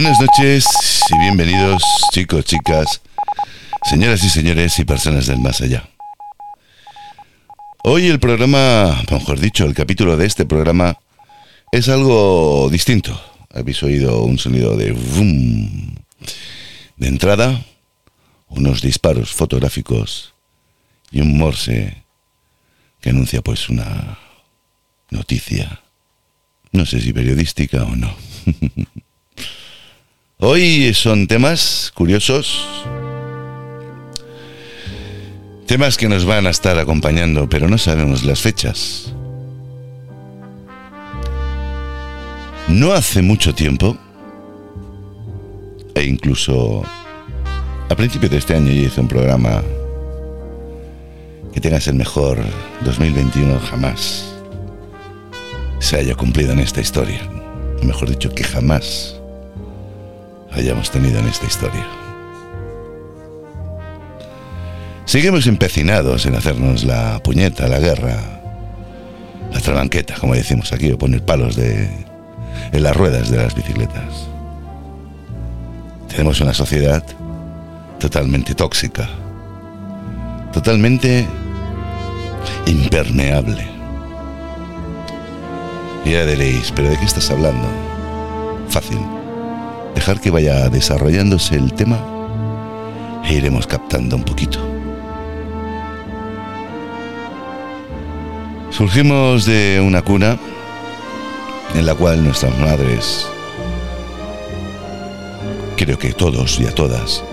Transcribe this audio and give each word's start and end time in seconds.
Buenas 0.00 0.20
noches 0.20 0.64
y 1.10 1.18
bienvenidos 1.18 1.82
chicos, 2.12 2.44
chicas, 2.44 3.02
señoras 3.82 4.22
y 4.22 4.28
señores 4.28 4.78
y 4.78 4.84
personas 4.84 5.26
del 5.26 5.40
más 5.40 5.60
allá. 5.60 5.88
Hoy 7.82 8.06
el 8.06 8.20
programa, 8.20 9.02
mejor 9.10 9.40
dicho, 9.40 9.64
el 9.64 9.74
capítulo 9.74 10.16
de 10.16 10.26
este 10.26 10.46
programa 10.46 11.00
es 11.72 11.88
algo 11.88 12.68
distinto. 12.70 13.20
Habéis 13.52 13.82
oído 13.82 14.22
un 14.22 14.38
sonido 14.38 14.76
de 14.76 14.92
boom. 14.92 15.96
De 16.96 17.08
entrada, 17.08 17.66
unos 18.50 18.82
disparos 18.82 19.32
fotográficos 19.32 20.32
y 21.10 21.22
un 21.22 21.36
morse 21.36 22.04
que 23.00 23.10
anuncia 23.10 23.42
pues 23.42 23.68
una 23.68 24.16
noticia. 25.10 25.82
No 26.70 26.86
sé 26.86 27.00
si 27.00 27.12
periodística 27.12 27.82
o 27.82 27.96
no. 27.96 28.14
Hoy 30.40 30.94
son 30.94 31.26
temas 31.26 31.90
curiosos, 31.96 32.64
temas 35.66 35.96
que 35.96 36.08
nos 36.08 36.24
van 36.24 36.46
a 36.46 36.50
estar 36.50 36.78
acompañando, 36.78 37.48
pero 37.48 37.68
no 37.68 37.76
sabemos 37.76 38.22
las 38.22 38.40
fechas. 38.40 39.12
No 42.68 42.92
hace 42.92 43.20
mucho 43.20 43.52
tiempo, 43.52 43.98
e 45.96 46.04
incluso 46.04 46.84
a 47.88 47.96
principios 47.96 48.30
de 48.30 48.38
este 48.38 48.54
año 48.54 48.70
yo 48.70 48.82
hice 48.82 49.00
un 49.00 49.08
programa 49.08 49.60
que 51.52 51.60
tengas 51.60 51.88
el 51.88 51.96
mejor 51.96 52.38
2021 52.84 53.58
jamás 53.58 54.32
se 55.80 55.96
haya 55.96 56.14
cumplido 56.14 56.52
en 56.52 56.60
esta 56.60 56.80
historia. 56.80 57.28
Mejor 57.82 58.08
dicho, 58.10 58.32
que 58.32 58.44
jamás 58.44 59.17
hayamos 60.52 60.90
tenido 60.90 61.18
en 61.18 61.26
esta 61.26 61.46
historia. 61.46 61.86
Seguimos 65.04 65.46
empecinados 65.46 66.26
en 66.26 66.34
hacernos 66.34 66.84
la 66.84 67.18
puñeta, 67.22 67.66
la 67.66 67.78
guerra, 67.78 68.42
la 69.52 69.60
trabanqueta, 69.60 70.14
como 70.20 70.34
decimos 70.34 70.72
aquí, 70.72 70.92
o 70.92 70.98
poner 70.98 71.24
palos 71.24 71.56
de, 71.56 71.88
en 72.72 72.82
las 72.82 72.94
ruedas 72.94 73.30
de 73.30 73.38
las 73.38 73.54
bicicletas. 73.54 74.28
Tenemos 76.08 76.40
una 76.40 76.52
sociedad 76.52 77.02
totalmente 77.98 78.54
tóxica, 78.54 79.08
totalmente 80.52 81.26
impermeable. 82.66 83.66
Y 86.04 86.12
ya 86.12 86.26
diréis, 86.26 86.72
¿pero 86.74 86.90
de 86.90 86.98
qué 86.98 87.04
estás 87.04 87.30
hablando? 87.30 87.66
Fácil. 88.68 89.17
Dejar 89.98 90.20
que 90.20 90.30
vaya 90.30 90.68
desarrollándose 90.68 91.56
el 91.56 91.72
tema 91.72 91.98
e 93.24 93.34
iremos 93.34 93.66
captando 93.66 94.14
un 94.14 94.22
poquito. 94.22 94.60
Surgimos 98.70 99.44
de 99.44 99.82
una 99.84 100.02
cuna 100.02 100.38
en 101.74 101.84
la 101.84 101.96
cual 101.96 102.22
nuestras 102.22 102.56
madres, 102.60 103.26
creo 105.76 105.98
que 105.98 106.12
todos 106.12 106.60
y 106.60 106.66
a 106.66 106.72
todas, 106.72 107.24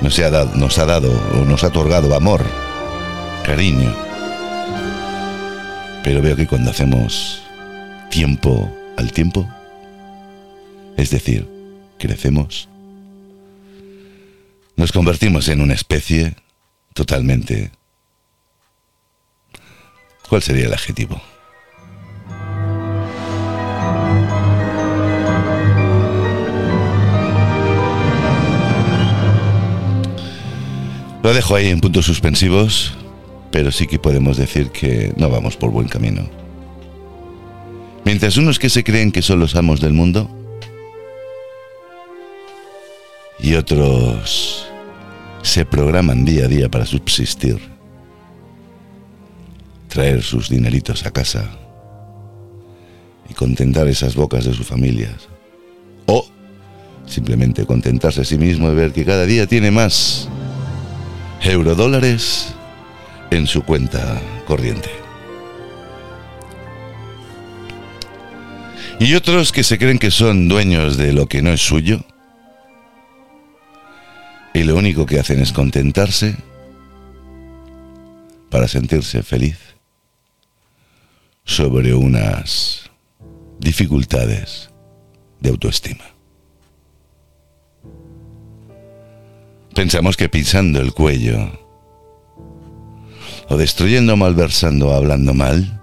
nos 0.00 0.18
ha 0.18 0.30
dado, 0.30 0.56
nos 0.56 0.78
ha 0.80 0.84
dado 0.84 1.12
o 1.40 1.44
nos 1.44 1.62
ha 1.62 1.68
otorgado 1.68 2.12
amor, 2.16 2.42
cariño. 3.44 3.94
Pero 6.02 6.22
veo 6.22 6.34
que 6.34 6.48
cuando 6.48 6.72
hacemos 6.72 7.44
tiempo 8.10 8.68
al 8.96 9.12
tiempo, 9.12 9.48
es 10.96 11.10
decir, 11.10 11.57
crecemos, 11.98 12.68
nos 14.76 14.92
convertimos 14.92 15.48
en 15.48 15.60
una 15.60 15.74
especie 15.74 16.34
totalmente... 16.94 17.72
¿Cuál 20.28 20.42
sería 20.42 20.66
el 20.66 20.72
adjetivo? 20.74 21.20
Lo 31.22 31.34
dejo 31.34 31.56
ahí 31.56 31.68
en 31.68 31.80
puntos 31.80 32.06
suspensivos, 32.06 32.94
pero 33.50 33.72
sí 33.72 33.86
que 33.86 33.98
podemos 33.98 34.36
decir 34.36 34.70
que 34.70 35.12
no 35.16 35.28
vamos 35.28 35.56
por 35.56 35.70
buen 35.70 35.88
camino. 35.88 36.28
Mientras 38.04 38.36
unos 38.36 38.58
que 38.58 38.70
se 38.70 38.84
creen 38.84 39.10
que 39.10 39.22
son 39.22 39.40
los 39.40 39.56
amos 39.56 39.80
del 39.80 39.92
mundo 39.92 40.30
y 43.48 43.54
otros 43.54 44.66
se 45.40 45.64
programan 45.64 46.22
día 46.22 46.44
a 46.44 46.48
día 46.48 46.68
para 46.68 46.84
subsistir, 46.84 47.58
traer 49.88 50.22
sus 50.22 50.50
dineritos 50.50 51.06
a 51.06 51.10
casa 51.10 51.48
y 53.26 53.32
contentar 53.32 53.88
esas 53.88 54.16
bocas 54.16 54.44
de 54.44 54.52
sus 54.52 54.66
familias. 54.66 55.28
O 56.04 56.28
simplemente 57.06 57.64
contentarse 57.64 58.20
a 58.20 58.24
sí 58.26 58.36
mismo 58.36 58.68
de 58.68 58.74
ver 58.74 58.92
que 58.92 59.06
cada 59.06 59.24
día 59.24 59.46
tiene 59.46 59.70
más 59.70 60.28
eurodólares 61.42 62.52
en 63.30 63.46
su 63.46 63.62
cuenta 63.62 64.20
corriente. 64.46 64.90
Y 69.00 69.14
otros 69.14 69.52
que 69.52 69.64
se 69.64 69.78
creen 69.78 69.98
que 69.98 70.10
son 70.10 70.48
dueños 70.48 70.98
de 70.98 71.14
lo 71.14 71.28
que 71.28 71.40
no 71.40 71.50
es 71.50 71.62
suyo 71.62 72.04
y 72.04 72.17
lo 74.68 74.76
único 74.76 75.06
que 75.06 75.18
hacen 75.18 75.40
es 75.40 75.50
contentarse 75.50 76.36
para 78.50 78.68
sentirse 78.68 79.22
feliz 79.22 79.56
sobre 81.42 81.94
unas 81.94 82.90
dificultades 83.58 84.68
de 85.40 85.48
autoestima. 85.48 86.04
Pensamos 89.74 90.18
que 90.18 90.28
pisando 90.28 90.82
el 90.82 90.92
cuello 90.92 91.50
o 93.48 93.56
destruyendo, 93.56 94.18
malversando, 94.18 94.92
hablando 94.92 95.32
mal, 95.32 95.82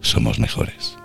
somos 0.00 0.38
mejores. 0.38 1.01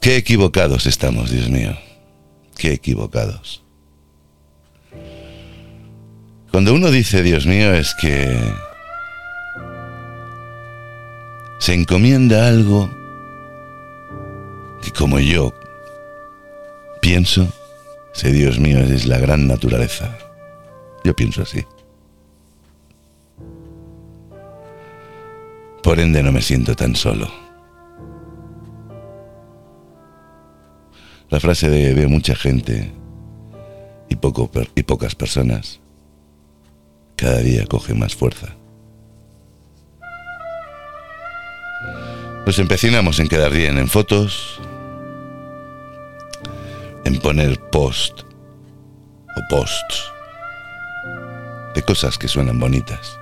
Qué 0.00 0.16
equivocados 0.16 0.86
estamos, 0.86 1.30
Dios 1.30 1.50
mío. 1.50 1.76
Qué 2.56 2.72
equivocados. 2.72 3.62
Cuando 6.50 6.72
uno 6.72 6.90
dice 6.90 7.22
Dios 7.22 7.46
mío 7.46 7.74
es 7.74 7.94
que 8.00 8.34
se 11.58 11.74
encomienda 11.74 12.48
algo 12.48 12.90
que 14.82 14.90
como 14.90 15.20
yo 15.20 15.52
pienso, 17.02 17.46
ese 18.14 18.32
Dios 18.32 18.58
mío 18.58 18.78
es 18.78 19.04
la 19.04 19.18
gran 19.18 19.46
naturaleza. 19.46 20.16
Yo 21.04 21.14
pienso 21.14 21.42
así. 21.42 21.64
Por 25.82 26.00
ende 26.00 26.22
no 26.22 26.32
me 26.32 26.40
siento 26.40 26.74
tan 26.74 26.96
solo. 26.96 27.49
La 31.30 31.38
frase 31.38 31.70
de 31.70 31.94
veo 31.94 32.08
mucha 32.08 32.34
gente 32.34 32.92
y, 34.08 34.16
poco, 34.16 34.50
y 34.74 34.82
pocas 34.82 35.14
personas 35.14 35.80
cada 37.14 37.38
día 37.38 37.66
coge 37.66 37.94
más 37.94 38.16
fuerza. 38.16 38.48
Nos 42.44 42.58
empecinamos 42.58 43.20
en 43.20 43.28
quedar 43.28 43.52
bien 43.52 43.78
en 43.78 43.86
fotos, 43.86 44.60
en 47.04 47.20
poner 47.20 47.60
post 47.70 48.22
o 49.36 49.40
posts 49.48 50.12
de 51.76 51.82
cosas 51.82 52.18
que 52.18 52.26
suenan 52.26 52.58
bonitas. 52.58 53.16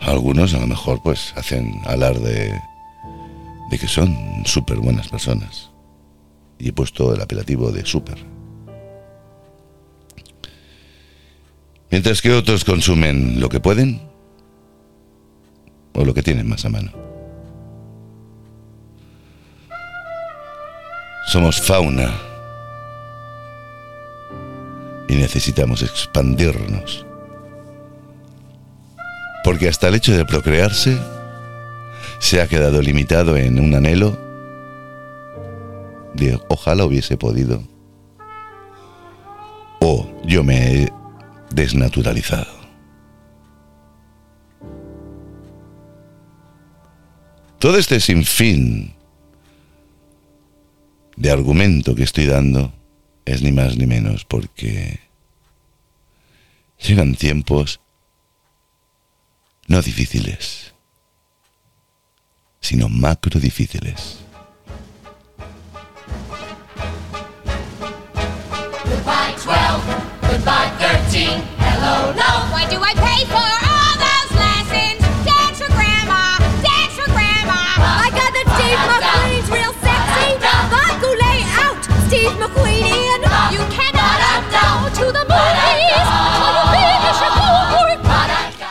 Algunos 0.00 0.52
a 0.54 0.58
lo 0.58 0.66
mejor 0.66 1.00
pues 1.00 1.32
hacen 1.36 1.80
alarde 1.84 2.60
de 3.70 3.78
que 3.78 3.88
son 3.88 4.42
súper 4.44 4.78
buenas 4.78 5.08
personas. 5.08 5.70
Y 6.58 6.68
he 6.68 6.72
puesto 6.72 7.14
el 7.14 7.22
apelativo 7.22 7.70
de 7.70 7.86
súper. 7.86 8.18
Mientras 11.90 12.20
que 12.20 12.32
otros 12.32 12.64
consumen 12.64 13.40
lo 13.40 13.48
que 13.48 13.60
pueden 13.60 14.00
o 15.94 16.04
lo 16.04 16.14
que 16.14 16.22
tienen 16.22 16.48
más 16.48 16.64
a 16.64 16.68
mano. 16.68 16.92
Somos 21.26 21.60
fauna 21.60 22.12
y 25.08 25.14
necesitamos 25.14 25.82
expandirnos 25.82 27.06
Porque 29.44 29.68
hasta 29.68 29.88
el 29.88 29.94
hecho 29.94 30.16
de 30.16 30.24
procrearse 30.24 30.98
se 32.20 32.40
ha 32.40 32.46
quedado 32.46 32.80
limitado 32.80 33.36
en 33.36 33.58
un 33.58 33.74
anhelo 33.74 34.16
de 36.14 36.38
ojalá 36.48 36.84
hubiese 36.84 37.16
podido. 37.16 37.64
O 39.80 40.06
yo 40.24 40.44
me 40.44 40.82
he 40.82 40.92
desnaturalizado. 41.52 42.60
Todo 47.58 47.78
este 47.78 48.00
sinfín 48.00 48.94
de 51.16 51.30
argumento 51.30 51.94
que 51.94 52.04
estoy 52.04 52.26
dando 52.26 52.72
es 53.24 53.42
ni 53.42 53.50
más 53.50 53.76
ni 53.76 53.86
menos 53.86 54.24
porque 54.24 55.00
llegan 56.78 57.14
tiempos 57.14 57.80
no 59.68 59.82
difíciles, 59.82 60.74
sino 62.70 62.88
macro 62.88 63.40
difíciles. 63.40 64.22
Goodbye 68.86 69.34
12, 69.42 69.82
goodbye 70.30 70.70
13, 70.78 71.42
hello 71.58 72.14
love. 72.14 72.46
Why 72.54 72.70
do 72.70 72.78
I 72.78 72.94
pay 72.94 73.26
for 73.26 73.42
all 73.42 73.94
those 73.98 74.32
lessons? 74.38 75.02
Dance 75.26 75.58
for 75.58 75.70
grandma, 75.74 76.38
dance 76.62 76.94
for 76.94 77.10
grandma. 77.10 77.58
I 78.06 78.08
got 78.14 78.30
the 78.38 78.44
Steve 78.54 78.82
McQueen's 78.86 79.50
real 79.50 79.74
sexy. 79.82 80.38
Baculate 80.70 81.50
out, 81.66 81.82
Steve 82.06 82.34
McQueenian. 82.38 83.20
You 83.50 83.62
cannot 83.74 84.46
go 84.54 84.66
to 84.94 85.06
the 85.10 85.24
movies. 85.26 86.06
till 86.38 86.54
you 86.54 86.66
finish 86.70 87.18
a 87.18 87.30
homework. 87.34 87.98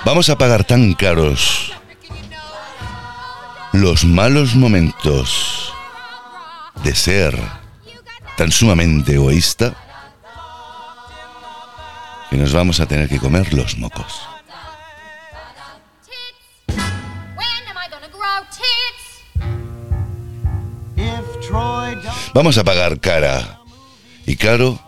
Vamos 0.05 0.29
a 0.29 0.37
pagar 0.37 0.63
tan 0.63 0.93
caros 0.95 1.75
los 3.73 4.03
malos 4.03 4.55
momentos 4.55 5.73
de 6.83 6.95
ser 6.95 7.37
tan 8.37 8.51
sumamente 8.51 9.13
egoísta 9.13 9.75
que 12.29 12.37
nos 12.37 12.53
vamos 12.53 12.79
a 12.79 12.85
tener 12.85 13.09
que 13.09 13.19
comer 13.19 13.53
los 13.53 13.77
mocos. 13.77 14.21
Vamos 22.33 22.57
a 22.57 22.63
pagar 22.63 22.99
cara. 22.99 23.59
Y 24.25 24.35
caro, 24.35 24.79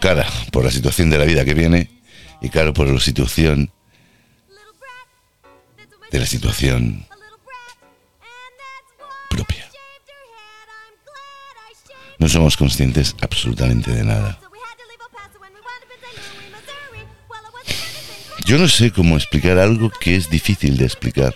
cara 0.00 0.26
por 0.52 0.64
la 0.64 0.70
situación 0.70 1.10
de 1.10 1.18
la 1.18 1.24
vida 1.24 1.44
que 1.44 1.54
viene 1.54 1.90
y 2.40 2.48
caro 2.48 2.72
por 2.72 2.86
la 2.86 3.00
situación 3.00 3.72
de 6.12 6.20
la 6.20 6.26
situación 6.26 7.06
No 12.18 12.28
somos 12.28 12.56
conscientes 12.56 13.14
absolutamente 13.20 13.90
de 13.90 14.04
nada. 14.04 14.38
Yo 18.46 18.58
no 18.58 18.68
sé 18.68 18.90
cómo 18.90 19.16
explicar 19.16 19.58
algo 19.58 19.90
que 20.00 20.16
es 20.16 20.28
difícil 20.28 20.76
de 20.76 20.84
explicar. 20.84 21.34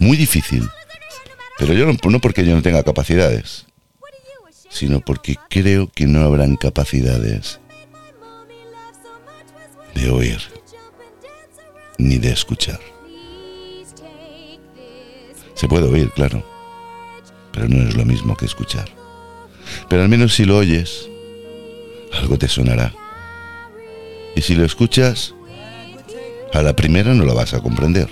Muy 0.00 0.16
difícil. 0.16 0.68
Pero 1.58 1.72
yo 1.74 1.86
no, 1.86 1.96
no 2.02 2.20
porque 2.20 2.44
yo 2.44 2.54
no 2.54 2.62
tenga 2.62 2.82
capacidades, 2.82 3.66
sino 4.68 5.00
porque 5.00 5.36
creo 5.48 5.90
que 5.92 6.06
no 6.06 6.22
habrán 6.22 6.56
capacidades 6.56 7.60
de 9.94 10.10
oír 10.10 10.40
ni 11.98 12.18
de 12.18 12.32
escuchar. 12.32 12.80
Se 15.54 15.68
puede 15.68 15.86
oír, 15.86 16.10
claro, 16.12 16.42
pero 17.52 17.68
no 17.68 17.86
es 17.86 17.94
lo 17.94 18.04
mismo 18.06 18.34
que 18.36 18.46
escuchar. 18.46 18.99
Pero 19.88 20.02
al 20.02 20.08
menos 20.08 20.34
si 20.34 20.44
lo 20.44 20.56
oyes, 20.56 21.08
algo 22.12 22.38
te 22.38 22.48
sonará. 22.48 22.94
Y 24.34 24.42
si 24.42 24.54
lo 24.54 24.64
escuchas, 24.64 25.34
a 26.52 26.62
la 26.62 26.74
primera 26.74 27.14
no 27.14 27.24
lo 27.24 27.34
vas 27.34 27.54
a 27.54 27.60
comprender. 27.60 28.08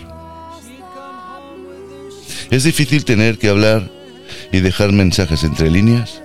Es 2.50 2.64
difícil 2.64 3.04
tener 3.04 3.38
que 3.38 3.48
hablar 3.48 3.90
y 4.52 4.60
dejar 4.60 4.92
mensajes 4.92 5.44
entre 5.44 5.70
líneas, 5.70 6.22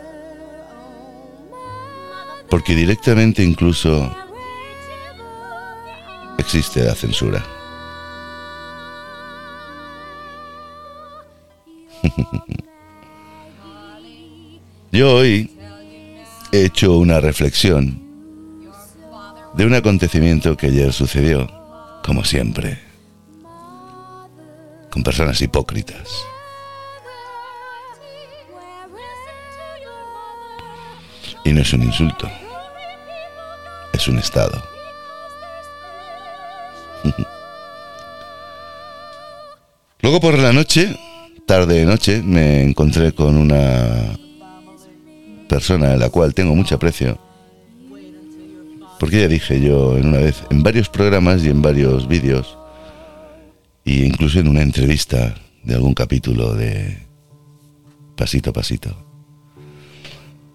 porque 2.50 2.75
directamente 2.75 3.44
incluso 3.44 4.15
existe 6.38 6.83
la 6.83 6.95
censura. 6.95 7.44
Yo 14.93 15.11
hoy 15.15 15.49
he 16.51 16.65
hecho 16.65 16.97
una 16.99 17.19
reflexión 17.19 17.99
de 19.55 19.65
un 19.65 19.73
acontecimiento 19.73 20.55
que 20.55 20.67
ayer 20.67 20.93
sucedió, 20.93 21.49
como 22.03 22.23
siempre, 22.23 22.77
con 24.91 25.01
personas 25.01 25.41
hipócritas. 25.41 26.07
Y 31.43 31.53
no 31.53 31.61
es 31.61 31.73
un 31.73 31.81
insulto, 31.81 32.29
es 33.93 34.07
un 34.07 34.19
estado. 34.19 34.63
Luego 40.01 40.19
por 40.21 40.37
la 40.37 40.53
noche, 40.53 40.95
tarde 41.47 41.79
de 41.79 41.85
noche, 41.85 42.21
me 42.21 42.61
encontré 42.61 43.13
con 43.13 43.35
una 43.37 44.19
persona 45.53 45.94
a 45.94 45.97
la 45.97 46.09
cual 46.09 46.33
tengo 46.33 46.55
mucho 46.55 46.73
aprecio. 46.73 47.19
Porque 49.00 49.21
ya 49.21 49.27
dije 49.27 49.61
yo 49.61 50.00
en 50.00 50.07
una 50.07 50.17
vez, 50.17 50.41
en 50.50 50.63
varios 50.63 50.89
programas 50.89 51.44
y 51.44 51.50
en 51.50 51.61
varios 51.61 52.07
vídeos, 52.07 52.57
e 53.85 54.05
incluso 54.05 54.39
en 54.39 54.47
una 54.47 54.63
entrevista 54.63 55.35
de 55.63 55.75
algún 55.75 55.94
capítulo 55.94 56.55
de 56.55 56.97
Pasito 58.15 58.50
a 58.50 58.53
Pasito. 58.53 58.97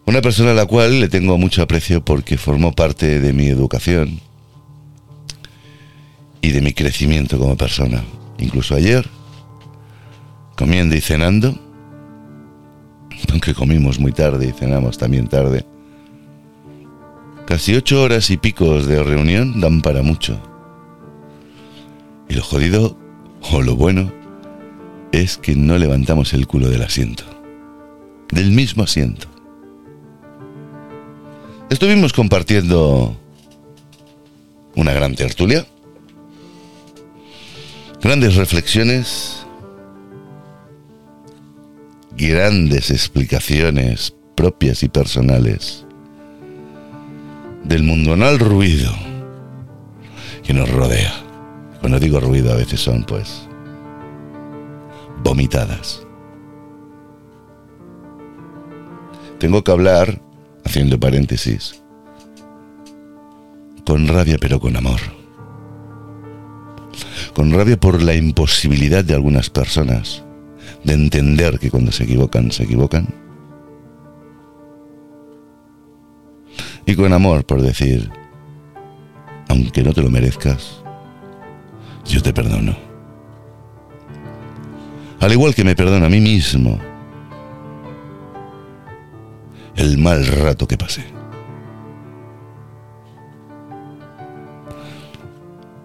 Una 0.04 0.20
persona 0.20 0.50
a 0.50 0.54
la 0.54 0.66
cual 0.66 0.98
le 0.98 1.08
tengo 1.08 1.38
mucho 1.38 1.62
aprecio 1.62 2.04
porque 2.04 2.36
formó 2.36 2.72
parte 2.72 3.20
de 3.20 3.32
mi 3.32 3.46
educación 3.46 4.18
y 6.42 6.50
de 6.50 6.60
mi 6.60 6.72
crecimiento 6.72 7.38
como 7.38 7.56
persona. 7.56 8.02
Incluso 8.40 8.74
ayer, 8.74 9.08
comiendo 10.56 10.96
y 10.96 11.00
cenando, 11.00 11.67
aunque 13.30 13.54
comimos 13.54 13.98
muy 13.98 14.12
tarde 14.12 14.48
y 14.48 14.52
cenamos 14.52 14.98
también 14.98 15.26
tarde, 15.26 15.64
casi 17.46 17.74
ocho 17.74 18.02
horas 18.02 18.30
y 18.30 18.36
picos 18.36 18.86
de 18.86 19.02
reunión 19.02 19.60
dan 19.60 19.80
para 19.80 20.02
mucho. 20.02 20.40
Y 22.28 22.34
lo 22.34 22.42
jodido, 22.42 22.96
o 23.52 23.62
lo 23.62 23.74
bueno, 23.74 24.12
es 25.12 25.38
que 25.38 25.56
no 25.56 25.78
levantamos 25.78 26.34
el 26.34 26.46
culo 26.46 26.68
del 26.68 26.82
asiento. 26.82 27.24
Del 28.30 28.50
mismo 28.50 28.82
asiento. 28.82 29.26
Estuvimos 31.70 32.12
compartiendo 32.12 33.16
una 34.74 34.92
gran 34.92 35.14
tertulia, 35.14 35.66
grandes 38.02 38.36
reflexiones, 38.36 39.37
grandes 42.18 42.90
explicaciones 42.90 44.12
propias 44.34 44.82
y 44.82 44.88
personales 44.88 45.86
del 47.62 47.84
mundonal 47.84 48.40
ruido 48.40 48.90
que 50.42 50.52
nos 50.52 50.68
rodea. 50.68 51.14
Cuando 51.80 52.00
digo 52.00 52.18
ruido 52.18 52.52
a 52.52 52.56
veces 52.56 52.80
son 52.80 53.04
pues 53.04 53.46
vomitadas. 55.22 56.02
Tengo 59.38 59.62
que 59.62 59.70
hablar, 59.70 60.20
haciendo 60.64 60.98
paréntesis, 60.98 61.80
con 63.86 64.08
rabia 64.08 64.38
pero 64.40 64.58
con 64.58 64.76
amor. 64.76 64.98
Con 67.32 67.52
rabia 67.52 67.78
por 67.78 68.02
la 68.02 68.16
imposibilidad 68.16 69.04
de 69.04 69.14
algunas 69.14 69.50
personas 69.50 70.24
de 70.84 70.94
entender 70.94 71.58
que 71.58 71.70
cuando 71.70 71.92
se 71.92 72.04
equivocan, 72.04 72.50
se 72.50 72.64
equivocan. 72.64 73.08
Y 76.86 76.94
con 76.94 77.12
amor 77.12 77.44
por 77.44 77.60
decir, 77.60 78.10
aunque 79.48 79.82
no 79.82 79.92
te 79.92 80.02
lo 80.02 80.10
merezcas, 80.10 80.82
yo 82.04 82.22
te 82.22 82.32
perdono. 82.32 82.76
Al 85.20 85.32
igual 85.32 85.54
que 85.54 85.64
me 85.64 85.74
perdono 85.74 86.06
a 86.06 86.08
mí 86.08 86.20
mismo 86.20 86.78
el 89.76 89.98
mal 89.98 90.26
rato 90.26 90.66
que 90.66 90.76
pasé. 90.76 91.04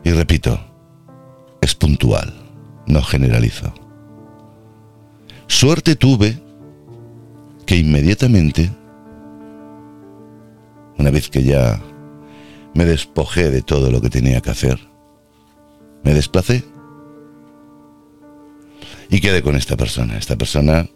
Y 0.04 0.12
repito, 0.12 0.60
es 1.62 1.76
puntual, 1.76 2.34
no 2.88 3.02
generalizo. 3.02 3.74
Suerte 5.54 5.96
tuve 5.96 6.40
que 7.68 7.78
inmediatamente, 7.78 8.72
una 10.98 11.12
vez 11.12 11.30
que 11.30 11.44
ya 11.44 11.80
me 12.74 12.86
despojé 12.86 13.52
de 13.52 13.62
todo 13.62 13.92
lo 13.92 14.02
que 14.02 14.10
tenía 14.10 14.42
que 14.42 14.50
hacer, 14.50 14.80
me 16.04 16.16
desplacé 16.16 16.66
y 19.10 19.22
quedé 19.22 19.44
con 19.44 19.56
esta 19.56 19.78
persona. 19.78 20.18
Esta 20.18 20.36
persona 20.36 20.90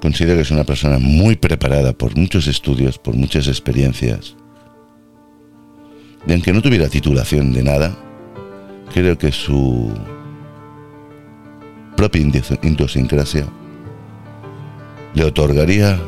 considero 0.00 0.36
que 0.36 0.42
es 0.42 0.50
una 0.52 0.64
persona 0.64 0.98
muy 1.00 1.34
preparada 1.34 1.92
por 1.92 2.16
muchos 2.16 2.46
estudios, 2.46 2.98
por 2.98 3.16
muchas 3.16 3.48
experiencias. 3.48 4.36
Y 6.24 6.32
aunque 6.32 6.52
no 6.52 6.62
tuviera 6.62 6.88
titulación 6.88 7.52
de 7.52 7.64
nada, 7.64 7.98
creo 8.94 9.18
que 9.18 9.32
su 9.32 9.92
propia 12.02 12.42
idiosincrasia 12.62 13.46
le 15.14 15.24
otorgaría 15.24 16.00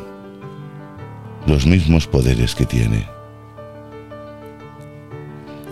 los 1.46 1.66
mismos 1.66 2.08
poderes 2.08 2.56
que 2.56 2.66
tiene. 2.66 3.06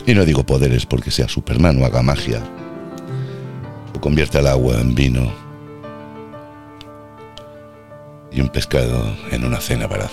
Y 0.07 0.15
no 0.15 0.25
digo 0.25 0.47
poderes 0.47 0.87
porque 0.87 1.11
sea 1.11 1.27
Superman 1.27 1.83
o 1.83 1.87
haga 1.87 2.03
magia, 2.03 2.41
o 3.97 4.01
convierta 4.01 4.39
el 4.39 4.47
agua 4.47 4.81
en 4.81 4.95
vino 4.95 5.33
y 8.31 8.43
un 8.43 8.49
pescado 8.49 9.17
en 9.33 9.45
una 9.45 9.61
cena 9.61 9.89
para 9.89 10.09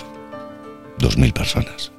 dos 0.98 1.18
mil 1.20 1.34
personas. 1.34 1.92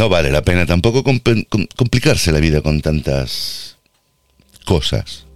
No 0.00 0.08
vale 0.08 0.30
la 0.30 0.40
pena 0.40 0.64
tampoco 0.64 1.04
comp- 1.04 1.46
com- 1.50 1.66
complicarse 1.76 2.32
la 2.32 2.40
vida 2.40 2.62
con 2.62 2.80
tantas 2.80 3.76
cosas. 4.64 5.26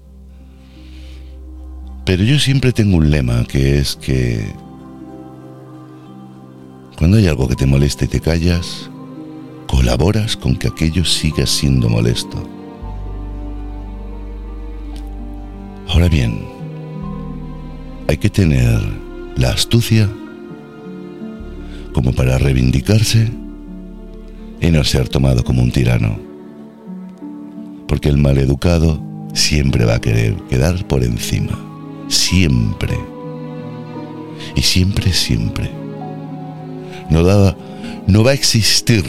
Pero 2.07 2.25
yo 2.25 2.39
siempre 2.39 2.73
tengo 2.73 2.97
un 2.97 3.11
lema 3.11 3.45
que 3.45 3.77
es 3.77 3.95
que 3.95 4.43
cuando 6.97 7.19
hay 7.19 7.27
algo 7.27 7.47
que 7.47 7.57
te 7.57 7.67
molesta 7.67 8.07
y 8.07 8.09
te 8.09 8.21
callas, 8.21 8.89
colaboras 9.67 10.35
con 10.35 10.57
que 10.57 10.69
aquello 10.69 11.05
siga 11.05 11.45
siendo 11.45 11.91
molesto. 11.91 12.43
Ahora 15.89 16.09
bien, 16.09 16.43
hay 18.09 18.17
que 18.17 18.31
tener 18.31 18.81
la 19.37 19.51
astucia 19.51 20.09
como 21.93 22.15
para 22.15 22.39
reivindicarse 22.39 23.44
y 24.65 24.71
no 24.71 24.83
ser 24.85 25.09
tomado 25.09 25.45
como 25.45 25.63
un 25.63 25.71
tirano. 25.71 26.19
Porque 27.87 28.09
el 28.09 28.17
maleducado 28.19 29.01
siempre 29.35 29.85
va 29.85 29.97
a 29.97 30.01
querer 30.01 30.35
quedar 30.49 30.87
por 30.87 31.05
encima. 31.05 31.59
Siempre. 32.09 32.97
Y 34.57 34.63
siempre, 34.63 35.13
siempre. 35.13 35.71
No, 37.11 37.23
da- 37.23 37.57
no 38.07 38.25
va 38.25 38.31
a 38.31 38.35
existir, 38.35 39.05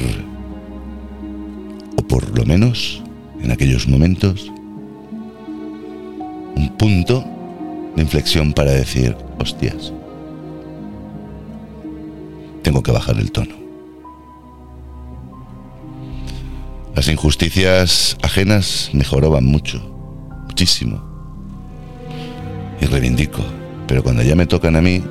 o 1.98 2.02
por 2.08 2.38
lo 2.38 2.46
menos 2.46 3.02
en 3.42 3.52
aquellos 3.52 3.88
momentos, 3.88 4.52
un 6.56 6.70
punto 6.78 7.24
de 7.96 8.02
inflexión 8.02 8.54
para 8.54 8.72
decir, 8.72 9.16
hostias, 9.40 9.94
tengo 12.62 12.82
que 12.84 12.92
bajar 12.92 13.18
el 13.20 13.32
tono. 13.32 13.65
Las 16.96 17.10
injusticias 17.10 18.16
ajenas 18.22 18.90
mejoraban 18.94 19.44
mucho, 19.44 19.82
muchísimo. 20.48 21.04
Y 22.80 22.86
reivindico. 22.86 23.44
Pero 23.86 24.02
cuando 24.02 24.24
ya 24.24 24.34
me 24.36 24.46
tocan 24.46 24.78
a 24.78 24.82
mí, 24.82 25.04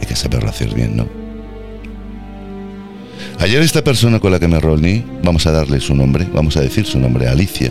hay 0.00 0.06
que 0.06 0.16
saberlo 0.16 0.48
hacer 0.48 0.74
bien, 0.74 0.96
¿no? 0.96 1.06
Ayer 3.38 3.60
esta 3.60 3.84
persona 3.84 4.18
con 4.18 4.32
la 4.32 4.40
que 4.40 4.48
me 4.48 4.58
reuní, 4.58 5.04
vamos 5.22 5.46
a 5.46 5.52
darle 5.52 5.80
su 5.80 5.94
nombre, 5.94 6.26
vamos 6.32 6.56
a 6.56 6.62
decir 6.62 6.86
su 6.86 6.98
nombre, 6.98 7.28
Alicia. 7.28 7.70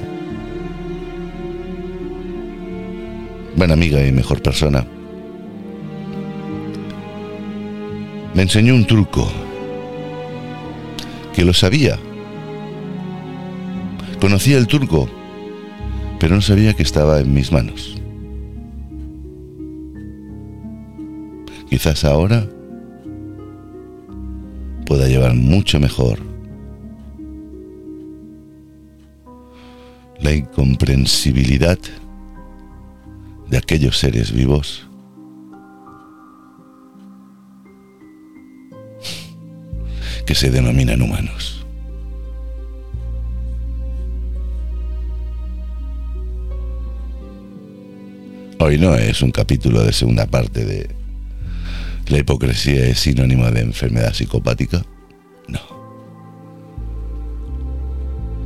Buena 3.55 3.73
amiga 3.73 4.05
y 4.05 4.11
mejor 4.11 4.43
persona. 4.43 4.85
Me 8.35 8.43
enseñó 8.43 8.75
un 8.75 8.85
truco 8.85 9.31
que 11.33 11.43
lo 11.43 11.53
sabía. 11.53 11.97
Conocía 14.19 14.57
el 14.57 14.67
turco, 14.67 15.09
pero 16.19 16.35
no 16.35 16.41
sabía 16.41 16.73
que 16.73 16.83
estaba 16.83 17.19
en 17.19 17.33
mis 17.33 17.51
manos. 17.51 17.95
Quizás 21.69 22.05
ahora 22.05 22.47
pueda 24.85 25.07
llevar 25.07 25.33
mucho 25.33 25.79
mejor 25.79 26.19
la 30.19 30.33
incomprensibilidad 30.33 31.77
de 33.49 33.57
aquellos 33.57 33.97
seres 33.99 34.31
vivos 34.31 34.87
que 40.25 40.33
se 40.33 40.49
denominan 40.49 41.01
humanos. 41.01 41.54
Hoy 48.65 48.79
no 48.79 48.95
es 48.95 49.21
un 49.21 49.29
capítulo 49.29 49.83
de 49.83 49.93
segunda 49.93 50.25
parte 50.25 50.65
de 50.65 50.89
la 52.07 52.17
hipocresía 52.17 52.87
es 52.87 52.97
sinónimo 52.97 53.51
de 53.51 53.61
enfermedad 53.61 54.11
psicopática. 54.11 54.83
No. 55.47 55.59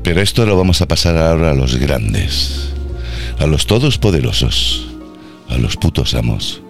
Pero 0.04 0.20
esto 0.20 0.46
lo 0.46 0.58
vamos 0.58 0.82
a 0.82 0.90
pasar 0.90 1.16
ahora 1.16 1.52
a 1.52 1.54
los 1.54 1.78
grandes, 1.78 2.74
a 3.38 3.48
los 3.48 3.66
todos 3.66 3.98
poderosos, 3.98 4.90
a 5.48 5.58
los 5.58 5.78
putos 5.78 6.14
amos. 6.14 6.62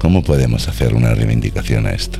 ¿Cómo 0.00 0.24
podemos 0.24 0.66
hacer 0.66 0.92
una 0.92 1.14
reivindicación 1.14 1.86
a 1.86 1.92
esto? 1.92 2.18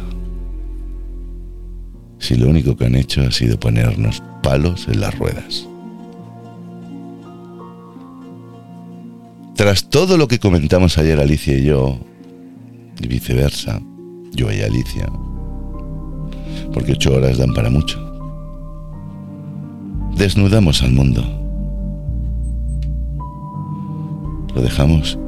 Si 2.20 2.36
lo 2.36 2.48
único 2.48 2.76
que 2.76 2.84
han 2.84 2.94
hecho 2.94 3.22
ha 3.22 3.32
sido 3.32 3.58
ponernos 3.58 4.22
palos 4.44 4.86
en 4.86 5.00
las 5.00 5.18
ruedas. 5.18 5.66
Tras 9.60 9.90
todo 9.90 10.16
lo 10.16 10.26
que 10.26 10.38
comentamos 10.38 10.96
ayer 10.96 11.20
Alicia 11.20 11.54
y 11.54 11.64
yo, 11.64 11.98
y 12.98 13.06
viceversa, 13.06 13.78
yo 14.32 14.50
y 14.50 14.62
Alicia, 14.62 15.06
porque 16.72 16.92
ocho 16.92 17.12
horas 17.12 17.36
dan 17.36 17.52
para 17.52 17.68
mucho, 17.68 18.00
desnudamos 20.16 20.82
al 20.82 20.92
mundo. 20.92 21.22
Lo 24.54 24.62
dejamos 24.62 25.18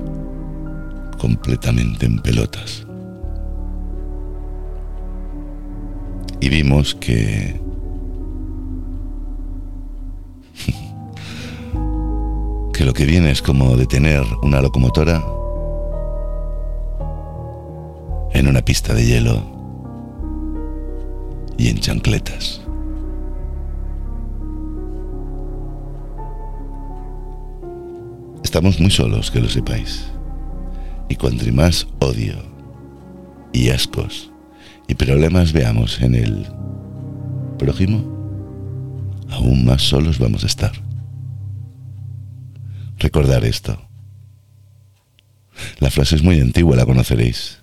completamente 1.18 2.06
en 2.06 2.18
pelotas. 2.20 2.86
Y 6.40 6.48
vimos 6.48 6.94
que 6.94 7.61
lo 12.84 12.92
que 12.94 13.04
viene 13.04 13.30
es 13.30 13.42
como 13.42 13.76
detener 13.76 14.24
una 14.42 14.60
locomotora 14.60 15.22
en 18.32 18.48
una 18.48 18.64
pista 18.64 18.92
de 18.92 19.04
hielo 19.04 19.42
y 21.58 21.68
en 21.68 21.78
chancletas. 21.78 22.60
Estamos 28.42 28.80
muy 28.80 28.90
solos, 28.90 29.30
que 29.30 29.40
lo 29.40 29.48
sepáis. 29.48 30.10
Y 31.08 31.16
cuanto 31.16 31.44
más 31.52 31.86
odio 32.00 32.34
y 33.52 33.68
ascos 33.70 34.30
y 34.88 34.94
problemas 34.94 35.52
veamos 35.52 36.00
en 36.00 36.14
el 36.14 36.46
prójimo, 37.58 38.02
aún 39.30 39.64
más 39.64 39.82
solos 39.82 40.18
vamos 40.18 40.42
a 40.42 40.46
estar. 40.46 40.91
Recordar 43.12 43.44
esto. 43.44 43.78
La 45.80 45.90
frase 45.90 46.16
es 46.16 46.22
muy 46.22 46.40
antigua, 46.40 46.76
la 46.76 46.86
conoceréis. 46.86 47.58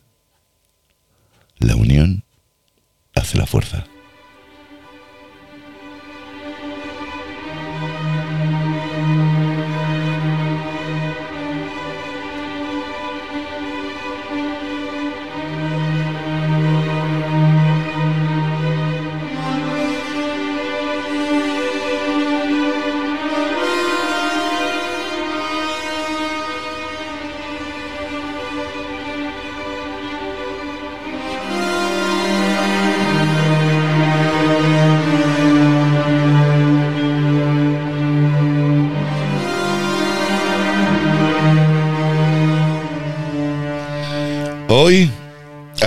La 1.58 1.76
unión 1.76 2.24
hace 3.16 3.36
la 3.36 3.48
fuerza. 3.48 3.88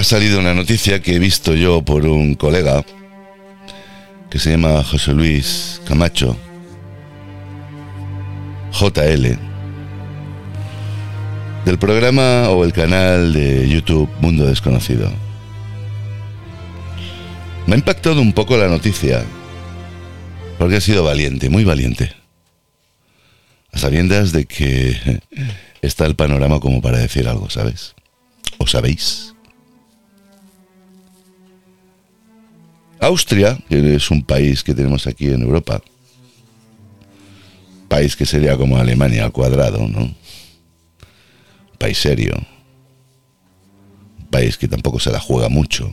Ha 0.03 0.05
salido 0.05 0.41
una 0.41 0.53
noticia 0.53 1.01
que 1.01 1.15
he 1.15 1.19
visto 1.21 1.55
yo 1.55 1.81
por 1.83 2.05
un 2.07 2.35
colega 2.35 2.85
que 4.29 4.41
se 4.41 4.51
llama 4.51 4.83
José 4.83 5.13
Luis 5.13 5.81
Camacho, 5.87 6.37
JL, 8.73 9.39
del 11.65 11.79
programa 11.79 12.49
o 12.51 12.65
el 12.65 12.73
canal 12.73 13.33
de 13.33 13.69
YouTube 13.69 14.11
Mundo 14.21 14.45
Desconocido. 14.45 15.09
Me 17.69 17.75
ha 17.77 17.79
impactado 17.79 18.21
un 18.21 18.33
poco 18.33 18.57
la 18.57 18.67
noticia, 18.67 19.25
porque 20.59 20.79
ha 20.79 20.81
sido 20.81 21.05
valiente, 21.05 21.49
muy 21.49 21.63
valiente, 21.63 22.13
a 23.71 23.79
sabiendas 23.79 24.33
de 24.33 24.47
que 24.47 25.21
está 25.81 26.07
el 26.07 26.17
panorama 26.17 26.59
como 26.59 26.83
para 26.83 26.99
decir 26.99 27.29
algo, 27.29 27.49
¿sabes? 27.51 27.95
¿O 28.59 28.67
sabéis? 28.67 29.32
Austria, 33.03 33.59
que 33.69 33.97
es 33.97 34.11
un 34.13 34.23
país 34.23 34.63
que 34.63 34.75
tenemos 34.75 35.09
aquí 35.09 35.27
en 35.27 35.43
Europa, 35.43 35.83
país 37.89 38.15
que 38.15 38.25
sería 38.25 38.57
como 38.57 38.77
Alemania 38.77 39.25
al 39.25 39.33
cuadrado, 39.33 39.89
¿no? 39.89 40.15
País 41.79 41.99
serio, 41.99 42.37
país 44.31 44.57
que 44.57 44.69
tampoco 44.69 45.01
se 45.01 45.11
la 45.11 45.19
juega 45.19 45.49
mucho. 45.49 45.91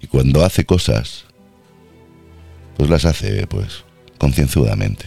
Y 0.00 0.06
cuando 0.06 0.42
hace 0.42 0.64
cosas, 0.64 1.26
pues 2.78 2.88
las 2.88 3.04
hace, 3.04 3.46
pues, 3.46 3.84
concienzudamente. 4.16 5.04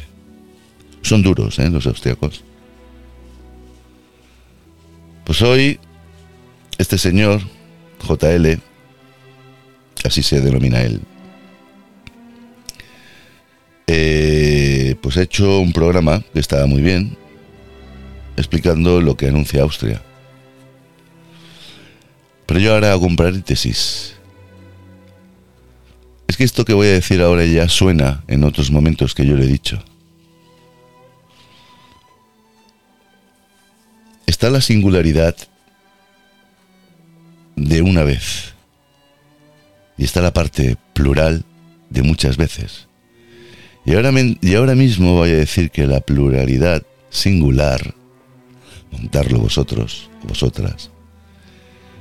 Son 1.01 1.23
duros, 1.23 1.57
¿eh? 1.57 1.71
Los 1.71 1.87
austriacos. 1.87 2.43
Pues 5.25 5.41
hoy, 5.41 5.79
este 6.77 6.99
señor, 6.99 7.41
JL, 8.07 8.61
así 10.07 10.23
se 10.23 10.41
denomina 10.41 10.81
él, 10.81 11.01
eh, 13.87 14.95
pues 15.01 15.17
ha 15.17 15.21
hecho 15.21 15.59
un 15.59 15.73
programa 15.73 16.23
que 16.33 16.39
estaba 16.39 16.65
muy 16.65 16.81
bien, 16.81 17.17
explicando 18.37 19.01
lo 19.01 19.15
que 19.17 19.27
anuncia 19.27 19.61
Austria. 19.61 20.01
Pero 22.45 22.59
yo 22.59 22.73
ahora 22.73 22.91
hago 22.91 23.05
un 23.05 23.15
paréntesis. 23.15 24.15
Es 26.27 26.37
que 26.37 26.43
esto 26.43 26.65
que 26.65 26.73
voy 26.73 26.87
a 26.87 26.93
decir 26.93 27.21
ahora 27.21 27.45
ya 27.45 27.67
suena 27.69 28.23
en 28.27 28.43
otros 28.43 28.71
momentos 28.71 29.13
que 29.13 29.25
yo 29.25 29.35
le 29.35 29.45
he 29.45 29.47
dicho. 29.47 29.83
Está 34.25 34.49
la 34.49 34.61
singularidad 34.61 35.35
de 37.55 37.81
una 37.81 38.03
vez. 38.03 38.52
Y 39.97 40.03
está 40.05 40.21
la 40.21 40.33
parte 40.33 40.77
plural 40.93 41.45
de 41.89 42.03
muchas 42.03 42.37
veces. 42.37 42.87
Y 43.85 43.93
ahora, 43.95 44.11
y 44.41 44.55
ahora 44.55 44.75
mismo 44.75 45.15
voy 45.15 45.29
a 45.31 45.37
decir 45.37 45.69
que 45.69 45.85
la 45.85 45.99
pluralidad 45.99 46.83
singular, 47.09 47.93
montarlo 48.91 49.39
vosotros, 49.39 50.09
vosotras, 50.27 50.89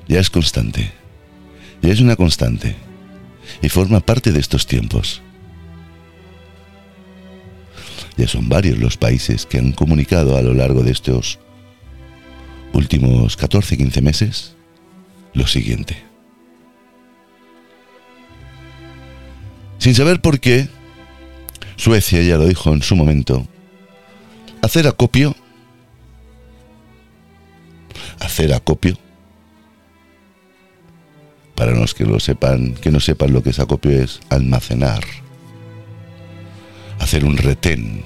ya 0.09 0.20
es 0.20 0.31
constante. 0.31 0.92
Ya 1.83 1.92
es 1.92 2.00
una 2.00 2.16
constante. 2.16 2.76
Y 3.61 3.68
forma 3.68 4.00
parte 4.00 4.33
de 4.33 4.40
estos 4.40 4.66
tiempos. 4.66 5.20
Ya 8.16 8.28
son 8.28 8.48
varios 8.48 8.78
los 8.78 8.96
países 8.96 9.46
que 9.46 9.59
han 9.59 9.72
comunicado 9.72 10.37
a 10.37 10.42
lo 10.42 10.55
largo 10.55 10.83
de 10.83 10.92
estos 10.92 11.38
últimos 12.72 13.38
14-15 13.38 14.02
meses 14.02 14.55
lo 15.35 15.46
siguiente. 15.46 16.12
Sin 19.82 19.96
saber 19.96 20.20
por 20.20 20.38
qué, 20.38 20.68
Suecia 21.74 22.22
ya 22.22 22.36
lo 22.36 22.46
dijo 22.46 22.72
en 22.72 22.82
su 22.82 22.94
momento, 22.94 23.48
hacer 24.62 24.86
acopio, 24.86 25.34
hacer 28.20 28.54
acopio, 28.54 28.96
para 31.56 31.72
los 31.72 31.94
que 31.94 32.04
lo 32.04 32.20
sepan, 32.20 32.74
que 32.74 32.92
no 32.92 33.00
sepan 33.00 33.32
lo 33.32 33.42
que 33.42 33.50
es 33.50 33.58
acopio 33.58 33.90
es 33.90 34.20
almacenar, 34.30 35.02
hacer 37.00 37.24
un 37.24 37.36
retén 37.36 38.04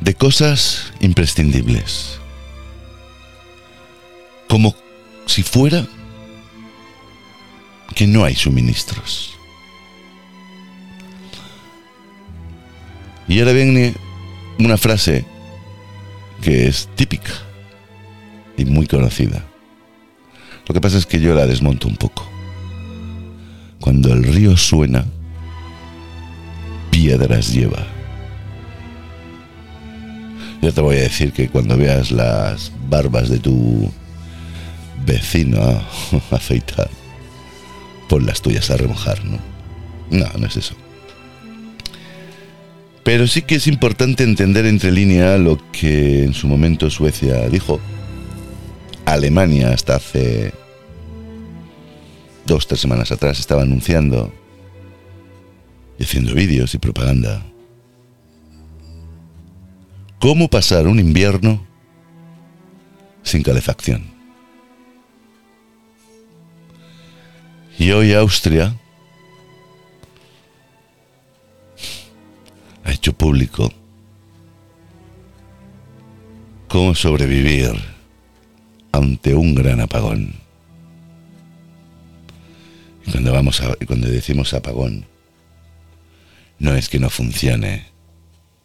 de 0.00 0.12
cosas 0.12 0.92
imprescindibles, 1.00 2.18
como 4.50 4.76
si 5.24 5.42
fuera 5.42 5.86
que 7.94 8.06
no 8.06 8.24
hay 8.24 8.34
suministros. 8.34 9.34
Y 13.28 13.38
ahora 13.38 13.52
viene 13.52 13.94
una 14.58 14.76
frase 14.76 15.24
que 16.42 16.66
es 16.66 16.88
típica 16.96 17.32
y 18.56 18.64
muy 18.64 18.86
conocida. 18.86 19.44
Lo 20.66 20.74
que 20.74 20.80
pasa 20.80 20.98
es 20.98 21.06
que 21.06 21.20
yo 21.20 21.34
la 21.34 21.46
desmonto 21.46 21.88
un 21.88 21.96
poco. 21.96 22.28
Cuando 23.80 24.12
el 24.12 24.24
río 24.24 24.56
suena, 24.56 25.04
piedras 26.90 27.52
lleva. 27.52 27.86
Yo 30.60 30.72
te 30.72 30.80
voy 30.80 30.96
a 30.96 31.02
decir 31.02 31.32
que 31.32 31.48
cuando 31.48 31.76
veas 31.76 32.10
las 32.10 32.70
barbas 32.88 33.30
de 33.30 33.38
tu 33.38 33.90
vecino 35.06 35.58
afeitar, 36.30 36.90
pon 38.10 38.26
las 38.26 38.42
tuyas 38.42 38.68
a 38.70 38.76
remojar, 38.76 39.24
¿no? 39.24 39.38
No, 40.10 40.26
no 40.36 40.46
es 40.48 40.56
eso. 40.56 40.74
Pero 43.04 43.28
sí 43.28 43.42
que 43.42 43.54
es 43.54 43.68
importante 43.68 44.24
entender 44.24 44.66
entre 44.66 44.90
línea 44.90 45.38
lo 45.38 45.58
que 45.70 46.24
en 46.24 46.34
su 46.34 46.48
momento 46.48 46.90
Suecia 46.90 47.48
dijo. 47.48 47.80
Alemania 49.06 49.72
hasta 49.72 49.94
hace 49.94 50.52
dos, 52.46 52.66
tres 52.66 52.80
semanas 52.80 53.12
atrás 53.12 53.38
estaba 53.38 53.62
anunciando 53.62 54.32
y 55.98 56.02
haciendo 56.02 56.34
vídeos 56.34 56.74
y 56.74 56.78
propaganda. 56.78 57.44
¿Cómo 60.18 60.48
pasar 60.48 60.88
un 60.88 60.98
invierno 60.98 61.64
sin 63.22 63.42
calefacción? 63.42 64.09
Y 67.80 67.92
hoy 67.92 68.12
Austria 68.12 68.76
ha 72.84 72.92
hecho 72.92 73.14
público 73.14 73.72
cómo 76.68 76.94
sobrevivir 76.94 77.72
ante 78.92 79.34
un 79.34 79.54
gran 79.54 79.80
apagón. 79.80 80.34
Y 83.06 83.12
cuando 83.12 83.32
vamos 83.32 83.62
a, 83.62 83.74
cuando 83.86 84.08
decimos 84.08 84.52
apagón, 84.52 85.06
no 86.58 86.74
es 86.74 86.90
que 86.90 86.98
no 86.98 87.08
funcione 87.08 87.86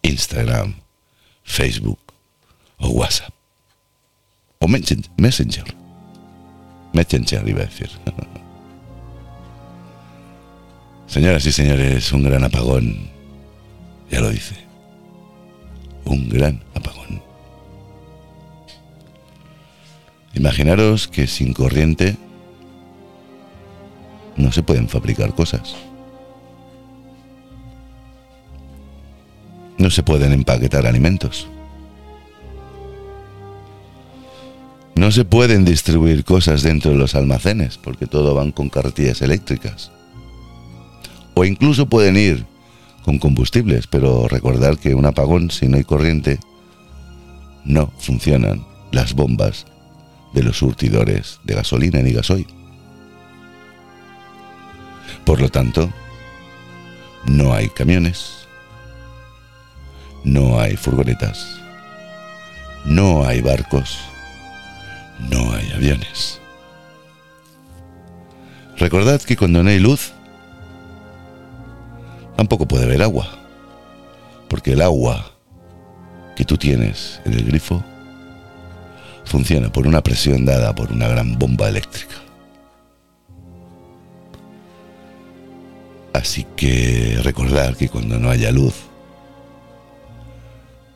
Instagram, 0.01 0.75
Facebook 1.45 1.99
o 2.79 2.89
WhatsApp 2.89 3.33
o 4.59 4.67
Messen- 4.67 5.09
Messenger. 5.17 5.63
Messenger 6.91 7.47
iba 7.47 7.61
a 7.61 7.65
decir. 7.65 7.89
Señoras 11.07 11.45
y 11.45 11.51
señores, 11.51 12.11
un 12.11 12.23
gran 12.23 12.43
apagón. 12.43 13.09
Ya 14.09 14.21
lo 14.21 14.29
dice. 14.29 14.55
Un 16.05 16.29
gran 16.29 16.61
apagón. 16.73 17.21
Imaginaros 20.33 21.07
que 21.07 21.27
sin 21.27 21.53
corriente 21.53 22.17
no 24.35 24.51
se 24.51 24.63
pueden 24.63 24.89
fabricar 24.89 25.33
cosas. 25.33 25.75
No 29.77 29.89
se 29.89 30.03
pueden 30.03 30.33
empaquetar 30.33 30.85
alimentos. 30.85 31.47
No 34.95 35.11
se 35.11 35.25
pueden 35.25 35.65
distribuir 35.65 36.23
cosas 36.23 36.63
dentro 36.63 36.91
de 36.91 36.97
los 36.97 37.15
almacenes 37.15 37.77
porque 37.77 38.07
todo 38.07 38.33
van 38.33 38.51
con 38.51 38.69
carretillas 38.69 39.21
eléctricas. 39.21 39.91
O 41.35 41.45
incluso 41.45 41.87
pueden 41.87 42.17
ir 42.17 42.45
con 43.03 43.19
combustibles, 43.19 43.85
pero 43.87 44.27
recordar 44.27 44.77
que 44.77 44.95
un 44.95 45.05
apagón 45.05 45.51
si 45.51 45.67
no 45.67 45.77
hay 45.77 45.83
corriente 45.83 46.39
no 47.65 47.91
funcionan 47.99 48.65
las 48.91 49.13
bombas 49.13 49.65
de 50.33 50.43
los 50.43 50.57
surtidores 50.57 51.39
de 51.43 51.55
gasolina 51.55 51.99
ni 51.99 52.11
gasoil. 52.11 52.47
Por 55.25 55.41
lo 55.41 55.49
tanto, 55.49 55.91
no 57.25 57.53
hay 57.53 57.69
camiones, 57.69 58.47
no 60.23 60.59
hay 60.59 60.77
furgonetas, 60.77 61.59
no 62.85 63.25
hay 63.25 63.41
barcos, 63.41 63.99
no 65.31 65.53
hay 65.53 65.71
aviones. 65.71 66.39
Recordad 68.77 69.21
que 69.21 69.37
cuando 69.37 69.63
no 69.63 69.69
hay 69.69 69.79
luz, 69.79 70.13
tampoco 72.35 72.67
puede 72.67 72.85
haber 72.85 73.01
agua, 73.01 73.27
porque 74.47 74.73
el 74.73 74.81
agua 74.81 75.31
que 76.35 76.45
tú 76.45 76.57
tienes 76.57 77.21
en 77.25 77.33
el 77.33 77.45
grifo 77.45 77.83
funciona 79.23 79.71
por 79.71 79.87
una 79.87 80.01
presión 80.01 80.45
dada 80.45 80.75
por 80.75 80.91
una 80.91 81.07
gran 81.07 81.37
bomba 81.37 81.69
eléctrica. 81.69 82.15
Así 86.13 86.45
que 86.55 87.19
recordad 87.23 87.75
que 87.75 87.89
cuando 87.89 88.17
no 88.19 88.29
haya 88.29 88.51
luz, 88.51 88.73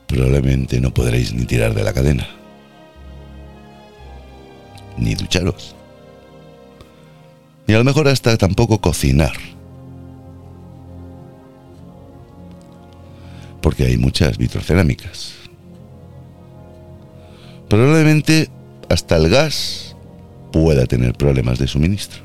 probablemente 0.06 0.80
no 0.80 0.92
podréis 0.92 1.32
ni 1.34 1.44
tirar 1.44 1.74
de 1.74 1.84
la 1.84 1.92
cadena, 1.92 2.26
ni 4.96 5.14
ducharos, 5.14 5.74
ni 7.66 7.74
a 7.74 7.78
lo 7.78 7.84
mejor 7.84 8.08
hasta 8.08 8.36
tampoco 8.36 8.80
cocinar. 8.80 9.32
Porque 13.62 13.84
hay 13.84 13.96
muchas 13.96 14.38
vitrocerámicas. 14.38 15.34
Probablemente 17.68 18.48
hasta 18.88 19.16
el 19.16 19.28
gas 19.30 19.96
pueda 20.52 20.86
tener 20.86 21.14
problemas 21.14 21.58
de 21.58 21.68
suministro. 21.68 22.22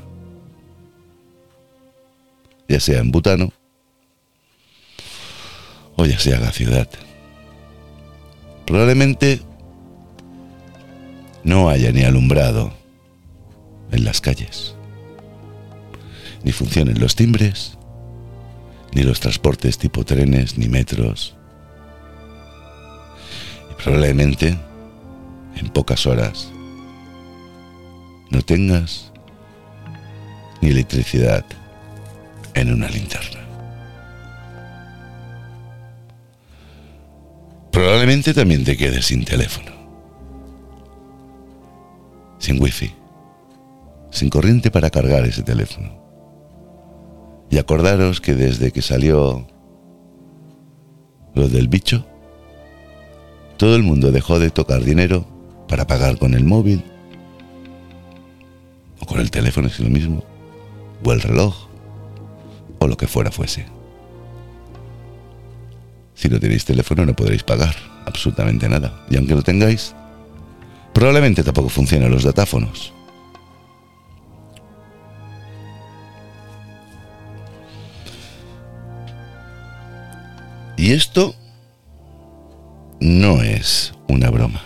Ya 2.68 2.80
sea 2.80 2.98
en 2.98 3.12
butano 3.12 3.52
o 5.96 6.04
ya 6.04 6.18
sea 6.18 6.38
la 6.40 6.52
ciudad. 6.52 6.88
Probablemente 8.66 9.40
no 11.44 11.70
haya 11.70 11.92
ni 11.92 12.02
alumbrado 12.02 12.72
en 13.92 14.04
las 14.04 14.20
calles, 14.20 14.74
ni 16.42 16.50
funcionen 16.50 16.98
los 16.98 17.14
timbres, 17.14 17.78
ni 18.92 19.02
los 19.02 19.20
transportes 19.20 19.78
tipo 19.78 20.04
trenes, 20.04 20.58
ni 20.58 20.68
metros. 20.68 21.36
Y 23.70 23.82
probablemente 23.82 24.58
en 25.56 25.68
pocas 25.70 26.06
horas 26.06 26.50
no 28.30 28.42
tengas 28.42 29.12
ni 30.60 30.70
electricidad 30.70 31.44
en 32.54 32.72
una 32.72 32.88
linterna. 32.88 33.40
Probablemente 37.70 38.32
también 38.32 38.64
te 38.64 38.76
quedes 38.76 39.04
sin 39.04 39.24
teléfono, 39.24 39.70
sin 42.38 42.60
wifi, 42.60 42.94
sin 44.10 44.30
corriente 44.30 44.70
para 44.70 44.88
cargar 44.88 45.26
ese 45.26 45.42
teléfono. 45.42 46.05
Y 47.50 47.58
acordaros 47.58 48.20
que 48.20 48.34
desde 48.34 48.72
que 48.72 48.82
salió 48.82 49.46
lo 51.34 51.48
del 51.48 51.68
bicho, 51.68 52.06
todo 53.56 53.76
el 53.76 53.82
mundo 53.82 54.12
dejó 54.12 54.38
de 54.38 54.50
tocar 54.50 54.82
dinero 54.82 55.26
para 55.68 55.86
pagar 55.86 56.18
con 56.18 56.34
el 56.34 56.44
móvil 56.44 56.84
o 59.00 59.06
con 59.06 59.20
el 59.20 59.30
teléfono, 59.30 59.68
es 59.68 59.78
lo 59.80 59.90
mismo, 59.90 60.24
o 61.04 61.12
el 61.12 61.20
reloj, 61.20 61.68
o 62.78 62.86
lo 62.86 62.96
que 62.96 63.06
fuera 63.06 63.30
fuese. 63.30 63.66
Si 66.14 66.28
no 66.28 66.40
tenéis 66.40 66.64
teléfono 66.64 67.04
no 67.04 67.14
podréis 67.14 67.42
pagar 67.42 67.74
absolutamente 68.06 68.68
nada. 68.68 69.04
Y 69.10 69.16
aunque 69.16 69.34
lo 69.34 69.42
tengáis, 69.42 69.94
probablemente 70.94 71.42
tampoco 71.42 71.68
funcionen 71.68 72.10
los 72.10 72.24
datáfonos. 72.24 72.95
Y 80.86 80.92
esto 80.92 81.34
no 83.00 83.42
es 83.42 83.92
una 84.06 84.30
broma. 84.30 84.62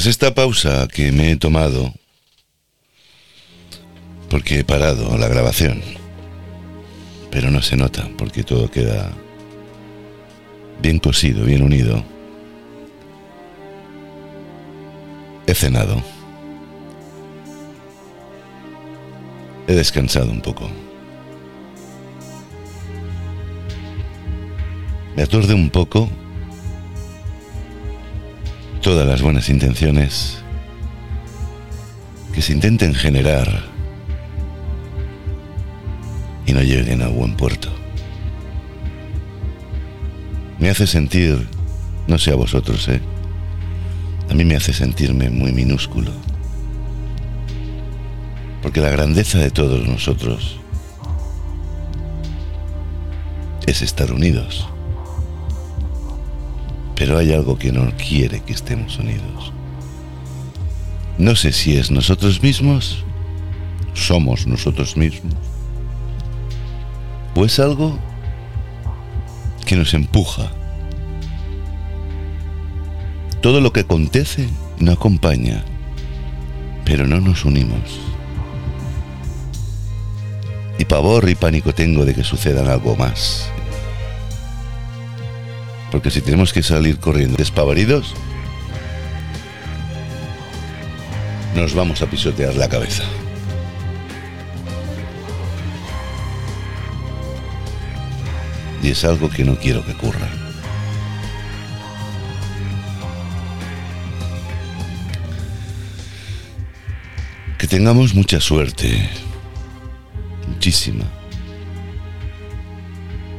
Tras 0.00 0.08
esta 0.08 0.34
pausa 0.34 0.88
que 0.88 1.12
me 1.12 1.32
he 1.32 1.36
tomado, 1.36 1.92
porque 4.30 4.60
he 4.60 4.64
parado 4.64 5.18
la 5.18 5.28
grabación, 5.28 5.82
pero 7.30 7.50
no 7.50 7.60
se 7.60 7.76
nota 7.76 8.08
porque 8.16 8.42
todo 8.42 8.70
queda 8.70 9.12
bien 10.80 11.00
cosido, 11.00 11.44
bien 11.44 11.60
unido. 11.60 12.02
He 15.46 15.54
cenado. 15.54 16.02
He 19.68 19.74
descansado 19.74 20.30
un 20.30 20.40
poco. 20.40 20.70
Me 25.14 25.24
aturde 25.24 25.52
un 25.52 25.68
poco 25.68 26.08
todas 28.90 29.06
las 29.06 29.22
buenas 29.22 29.48
intenciones 29.50 30.38
que 32.34 32.42
se 32.42 32.52
intenten 32.52 32.92
generar 32.92 33.62
y 36.44 36.52
no 36.52 36.60
lleguen 36.60 37.00
a 37.02 37.06
buen 37.06 37.36
puerto. 37.36 37.68
Me 40.58 40.70
hace 40.70 40.88
sentir, 40.88 41.46
no 42.08 42.18
sé 42.18 42.32
a 42.32 42.34
vosotros, 42.34 42.88
¿eh? 42.88 43.00
A 44.28 44.34
mí 44.34 44.44
me 44.44 44.56
hace 44.56 44.72
sentirme 44.72 45.30
muy 45.30 45.52
minúsculo. 45.52 46.10
Porque 48.60 48.80
la 48.80 48.90
grandeza 48.90 49.38
de 49.38 49.52
todos 49.52 49.86
nosotros 49.86 50.58
es 53.68 53.82
estar 53.82 54.10
unidos. 54.10 54.69
Pero 57.00 57.16
hay 57.16 57.32
algo 57.32 57.58
que 57.58 57.72
no 57.72 57.90
quiere 57.96 58.40
que 58.40 58.52
estemos 58.52 58.98
unidos. 58.98 59.54
No 61.16 61.34
sé 61.34 61.50
si 61.50 61.78
es 61.78 61.90
nosotros 61.90 62.42
mismos, 62.42 63.06
somos 63.94 64.46
nosotros 64.46 64.98
mismos, 64.98 65.32
o 67.34 67.46
es 67.46 67.58
algo 67.58 67.98
que 69.64 69.76
nos 69.76 69.94
empuja. 69.94 70.52
Todo 73.40 73.62
lo 73.62 73.72
que 73.72 73.80
acontece 73.80 74.46
no 74.78 74.92
acompaña, 74.92 75.64
pero 76.84 77.06
no 77.06 77.18
nos 77.18 77.46
unimos. 77.46 77.98
Y 80.78 80.84
pavor 80.84 81.30
y 81.30 81.34
pánico 81.34 81.72
tengo 81.72 82.04
de 82.04 82.12
que 82.12 82.24
sucedan 82.24 82.68
algo 82.68 82.94
más. 82.94 83.50
Porque 85.90 86.10
si 86.10 86.20
tenemos 86.20 86.52
que 86.52 86.62
salir 86.62 86.98
corriendo 86.98 87.36
despavoridos, 87.36 88.14
nos 91.54 91.74
vamos 91.74 92.00
a 92.02 92.06
pisotear 92.06 92.54
la 92.54 92.68
cabeza. 92.68 93.02
Y 98.82 98.88
es 98.88 99.04
algo 99.04 99.28
que 99.28 99.44
no 99.44 99.56
quiero 99.56 99.84
que 99.84 99.92
ocurra. 99.92 100.28
Que 107.58 107.66
tengamos 107.66 108.14
mucha 108.14 108.40
suerte. 108.40 109.10
Muchísima. 110.48 111.04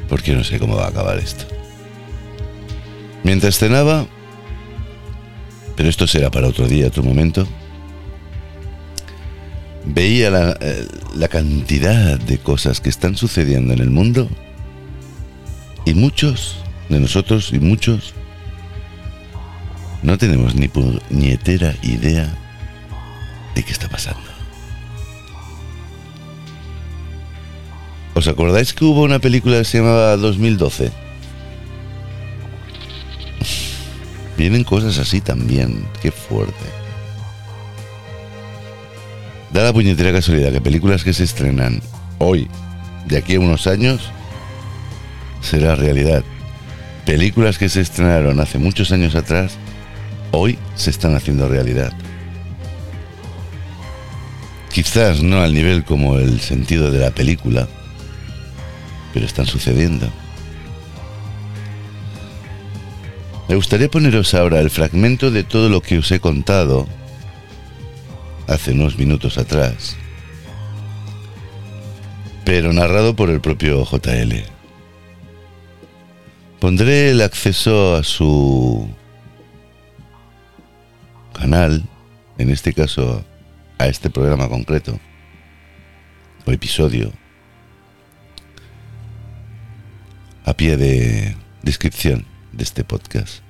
Porque 0.08 0.34
no 0.34 0.44
sé 0.44 0.60
cómo 0.60 0.76
va 0.76 0.86
a 0.86 0.90
acabar 0.90 1.18
esto. 1.18 1.61
Mientras 3.24 3.58
cenaba, 3.58 4.08
pero 5.76 5.90
esto 5.90 6.08
será 6.08 6.32
para 6.32 6.48
otro 6.48 6.68
día, 6.68 6.88
otro 6.88 7.04
momento, 7.04 7.48
veía 9.86 10.30
la, 10.30 10.58
eh, 10.60 10.88
la 11.16 11.28
cantidad 11.28 12.20
de 12.20 12.38
cosas 12.38 12.82
que 12.82 12.90
están 12.90 13.16
sucediendo 13.16 13.74
en 13.74 13.80
el 13.80 13.90
mundo 13.90 14.30
y 15.86 15.94
muchos 15.94 16.58
de 16.90 17.00
nosotros 17.00 17.52
y 17.54 17.60
muchos 17.60 18.14
no 20.04 20.18
tenemos 20.18 20.56
ni 20.56 20.68
puñetera 20.68 21.76
idea 21.84 22.34
de 23.56 23.64
qué 23.64 23.72
está 23.72 23.88
pasando. 23.88 24.22
¿Os 28.14 28.28
acordáis 28.28 28.74
que 28.74 28.84
hubo 28.84 29.04
una 29.04 29.20
película 29.20 29.60
que 29.60 29.66
se 29.66 29.78
llamaba 29.80 30.18
2012? 30.18 30.92
Vienen 34.42 34.64
cosas 34.64 34.98
así 34.98 35.22
también, 35.22 35.86
qué 36.02 36.10
fuerte. 36.10 36.66
Da 39.54 39.62
la 39.62 39.72
puñetera 39.72 40.12
casualidad 40.12 40.52
que 40.52 40.60
películas 40.60 41.04
que 41.04 41.14
se 41.14 41.26
estrenan 41.26 41.80
hoy, 42.18 42.48
de 43.06 43.20
aquí 43.20 43.36
a 43.36 43.40
unos 43.40 43.68
años, 43.68 44.10
será 45.42 45.76
realidad. 45.76 46.24
Películas 47.06 47.60
que 47.60 47.70
se 47.70 47.82
estrenaron 47.82 48.40
hace 48.40 48.58
muchos 48.58 48.92
años 48.92 49.14
atrás, 49.14 49.58
hoy 50.32 50.58
se 50.74 50.90
están 50.90 51.16
haciendo 51.16 51.48
realidad. 51.48 51.94
Quizás 54.74 55.22
no 55.22 55.44
al 55.44 55.54
nivel 55.54 55.84
como 55.84 56.18
el 56.18 56.40
sentido 56.40 56.90
de 56.90 56.98
la 56.98 57.12
película, 57.12 57.68
pero 59.14 59.24
están 59.28 59.46
sucediendo. 59.46 60.10
Me 63.52 63.58
gustaría 63.58 63.92
poneros 63.92 64.34
ahora 64.34 64.62
el 64.62 64.70
fragmento 64.70 65.30
de 65.30 65.44
todo 65.44 65.68
lo 65.68 65.82
que 65.82 65.98
os 65.98 66.10
he 66.14 66.22
contado 66.22 66.88
hace 68.48 68.72
unos 68.72 68.98
minutos 68.98 69.38
atrás, 69.38 69.98
pero 72.46 72.72
narrado 72.72 73.14
por 73.14 73.30
el 73.30 73.42
propio 73.42 73.84
JL. 73.84 74.46
Pondré 76.62 77.12
el 77.12 77.20
acceso 77.20 77.98
a 77.98 78.06
su 78.06 78.90
canal, 81.34 81.84
en 82.38 82.52
este 82.52 82.74
caso 82.74 83.26
a 83.80 83.88
este 83.88 84.10
programa 84.10 84.48
concreto, 84.48 84.98
o 86.46 86.52
episodio, 86.54 87.12
a 90.46 90.54
pie 90.54 90.78
de 90.78 91.36
descripción 91.64 92.32
de 92.52 92.64
este 92.64 92.84
podcast. 92.84 93.42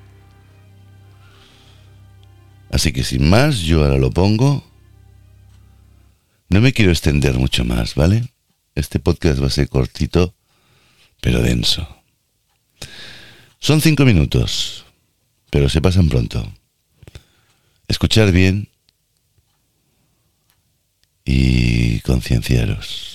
Así 2.72 2.94
que 2.94 3.04
sin 3.04 3.30
más, 3.30 3.60
yo 3.60 3.84
ahora 3.84 3.98
lo 3.98 4.12
pongo. 4.12 4.64
No 6.50 6.62
me 6.62 6.74
quiero 6.74 6.92
extender 6.92 7.38
mucho 7.38 7.66
más, 7.66 7.96
¿vale? 7.96 8.30
Este 8.76 9.00
podcast 9.00 9.42
va 9.42 9.48
a 9.48 9.52
ser 9.52 9.68
cortito, 9.68 10.34
pero 11.20 11.42
denso. 11.42 11.88
Son 13.60 13.82
cinco 13.82 14.06
minutos, 14.06 14.86
pero 15.50 15.70
se 15.70 15.82
pasan 15.82 16.10
pronto. 16.10 16.52
Escuchar 17.88 18.32
bien 18.32 18.70
y 21.26 22.00
concienciaros. 22.02 23.11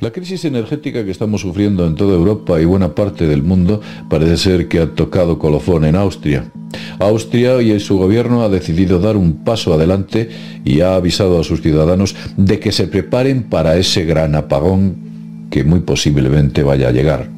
La 0.00 0.10
crisis 0.10 0.44
energética 0.44 1.04
que 1.04 1.10
estamos 1.10 1.42
sufriendo 1.42 1.86
en 1.86 1.94
toda 1.94 2.14
Europa 2.14 2.60
y 2.60 2.64
buena 2.64 2.94
parte 2.94 3.28
del 3.28 3.42
mundo 3.42 3.80
parece 4.10 4.36
ser 4.36 4.68
que 4.68 4.80
ha 4.80 4.94
tocado 4.94 5.38
colofón 5.38 5.84
en 5.84 5.94
Austria. 5.94 6.44
Austria 6.98 7.62
y 7.62 7.78
su 7.78 7.96
gobierno 7.96 8.42
ha 8.42 8.48
decidido 8.48 8.98
dar 8.98 9.16
un 9.16 9.44
paso 9.44 9.72
adelante 9.72 10.30
y 10.64 10.80
ha 10.80 10.96
avisado 10.96 11.40
a 11.40 11.44
sus 11.44 11.62
ciudadanos 11.62 12.16
de 12.36 12.58
que 12.58 12.72
se 12.72 12.88
preparen 12.88 13.44
para 13.44 13.76
ese 13.76 14.04
gran 14.04 14.34
apagón 14.34 14.96
que 15.50 15.62
muy 15.62 15.80
posiblemente 15.80 16.64
vaya 16.64 16.88
a 16.88 16.92
llegar. 16.92 17.28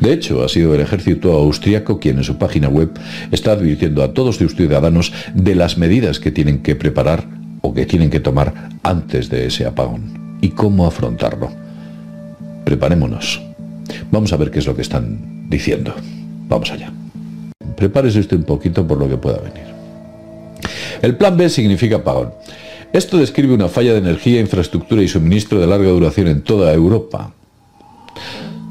De 0.00 0.12
hecho, 0.12 0.44
ha 0.44 0.48
sido 0.50 0.74
el 0.74 0.82
ejército 0.82 1.32
austriaco 1.32 1.98
quien 1.98 2.18
en 2.18 2.24
su 2.24 2.36
página 2.36 2.68
web 2.68 2.90
está 3.32 3.52
advirtiendo 3.52 4.02
a 4.02 4.12
todos 4.12 4.36
sus 4.36 4.54
ciudadanos 4.54 5.12
de 5.34 5.54
las 5.54 5.78
medidas 5.78 6.20
que 6.20 6.30
tienen 6.30 6.62
que 6.62 6.76
preparar 6.76 7.26
o 7.62 7.72
que 7.72 7.86
tienen 7.86 8.10
que 8.10 8.20
tomar 8.20 8.68
antes 8.82 9.30
de 9.30 9.46
ese 9.46 9.64
apagón 9.64 10.38
y 10.42 10.50
cómo 10.50 10.86
afrontarlo. 10.86 11.63
Preparémonos. 12.64 13.42
Vamos 14.10 14.32
a 14.32 14.36
ver 14.36 14.50
qué 14.50 14.58
es 14.58 14.66
lo 14.66 14.74
que 14.74 14.82
están 14.82 15.48
diciendo. 15.48 15.94
Vamos 16.48 16.70
allá. 16.70 16.92
Prepárese 17.76 18.20
usted 18.20 18.36
un 18.36 18.44
poquito 18.44 18.86
por 18.86 18.98
lo 18.98 19.08
que 19.08 19.16
pueda 19.16 19.38
venir. 19.38 19.66
El 21.02 21.16
plan 21.16 21.36
B 21.36 21.48
significa 21.48 21.96
apagón. 21.96 22.32
Esto 22.92 23.18
describe 23.18 23.52
una 23.52 23.68
falla 23.68 23.92
de 23.92 23.98
energía, 23.98 24.40
infraestructura 24.40 25.02
y 25.02 25.08
suministro 25.08 25.60
de 25.60 25.66
larga 25.66 25.88
duración 25.88 26.28
en 26.28 26.42
toda 26.42 26.72
Europa, 26.72 27.32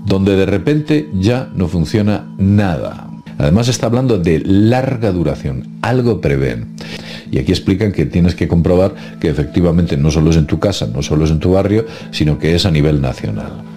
donde 0.05 0.35
de 0.35 0.45
repente 0.45 1.09
ya 1.13 1.49
no 1.53 1.67
funciona 1.67 2.33
nada. 2.37 3.09
Además 3.37 3.67
está 3.67 3.87
hablando 3.87 4.17
de 4.17 4.39
larga 4.45 5.11
duración, 5.11 5.67
algo 5.81 6.21
prevén. 6.21 6.75
Y 7.31 7.39
aquí 7.39 7.51
explican 7.51 7.91
que 7.91 8.05
tienes 8.05 8.35
que 8.35 8.47
comprobar 8.47 8.95
que 9.19 9.27
efectivamente 9.27 9.97
no 9.97 10.09
solo 10.11 10.29
es 10.29 10.37
en 10.37 10.45
tu 10.45 10.59
casa, 10.59 10.87
no 10.87 11.01
solo 11.01 11.25
es 11.25 11.31
en 11.31 11.39
tu 11.39 11.51
barrio, 11.51 11.85
sino 12.11 12.39
que 12.39 12.55
es 12.55 12.65
a 12.65 12.71
nivel 12.71 13.01
nacional. 13.01 13.72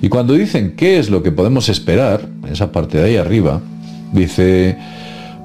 Y 0.00 0.08
cuando 0.08 0.34
dicen 0.34 0.74
qué 0.76 0.98
es 0.98 1.10
lo 1.10 1.22
que 1.22 1.32
podemos 1.32 1.68
esperar, 1.68 2.28
esa 2.50 2.72
parte 2.72 2.98
de 2.98 3.04
ahí 3.04 3.16
arriba, 3.16 3.60
dice, 4.12 4.76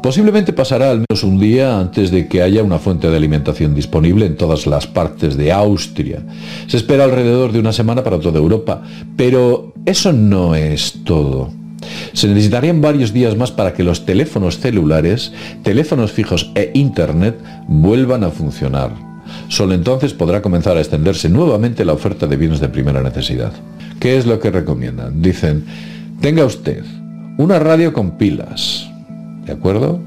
Posiblemente 0.04 0.52
pasará 0.52 0.92
al 0.92 1.06
menos 1.08 1.24
un 1.24 1.40
día 1.40 1.80
antes 1.80 2.12
de 2.12 2.28
que 2.28 2.42
haya 2.42 2.62
una 2.62 2.78
fuente 2.78 3.10
de 3.10 3.16
alimentación 3.16 3.74
disponible 3.74 4.26
en 4.26 4.36
todas 4.36 4.68
las 4.68 4.86
partes 4.86 5.38
de 5.38 5.54
Austria. 5.54 6.20
Se 6.68 6.76
espera 6.76 7.06
alrededor 7.06 7.54
de 7.54 7.60
una 7.60 7.72
semana 7.72 8.04
para 8.04 8.20
toda 8.20 8.38
Europa, 8.38 8.84
pero 9.16 9.74
eso 9.86 10.12
no 10.12 10.56
es 10.56 10.96
todo. 11.06 11.52
Se 12.12 12.28
necesitarían 12.28 12.82
varios 12.82 13.14
días 13.14 13.38
más 13.38 13.52
para 13.52 13.74
que 13.74 13.84
los 13.84 14.06
teléfonos 14.06 14.60
celulares, 14.60 15.32
teléfonos 15.64 16.12
fijos 16.12 16.52
e 16.54 16.72
Internet 16.74 17.38
vuelvan 17.70 18.26
a 18.26 18.30
funcionar. 18.30 19.13
Solo 19.48 19.74
entonces 19.74 20.14
podrá 20.14 20.42
comenzar 20.42 20.78
a 20.78 20.82
extenderse 20.82 21.30
nuevamente 21.30 21.86
la 21.86 21.94
oferta 21.94 22.28
de 22.28 22.38
bienes 22.38 22.60
de 22.60 22.70
primera 22.70 23.02
necesidad. 23.02 23.52
¿Qué 24.00 24.18
es 24.18 24.26
lo 24.26 24.40
que 24.40 24.52
recomiendan? 24.52 25.22
Dicen, 25.22 25.66
tenga 26.22 26.46
usted 26.46 26.84
una 27.38 27.60
radio 27.60 27.94
con 27.94 28.18
pilas, 28.18 28.90
¿de 29.46 29.54
acuerdo? 29.54 30.00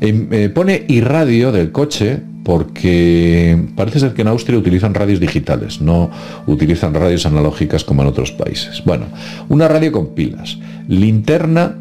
Eh, 0.00 0.28
eh, 0.30 0.48
pone 0.48 0.84
irradio 0.88 1.52
del 1.52 1.72
coche 1.72 2.20
porque 2.44 3.56
parece 3.76 4.00
ser 4.00 4.14
que 4.14 4.22
en 4.22 4.28
Austria 4.28 4.58
utilizan 4.58 4.94
radios 4.94 5.20
digitales, 5.20 5.80
no 5.80 6.10
utilizan 6.46 6.94
radios 6.94 7.26
analógicas 7.26 7.84
como 7.84 8.02
en 8.02 8.08
otros 8.08 8.32
países. 8.32 8.82
Bueno, 8.84 9.06
una 9.48 9.68
radio 9.68 9.92
con 9.92 10.08
pilas, 10.08 10.58
linterna 10.88 11.76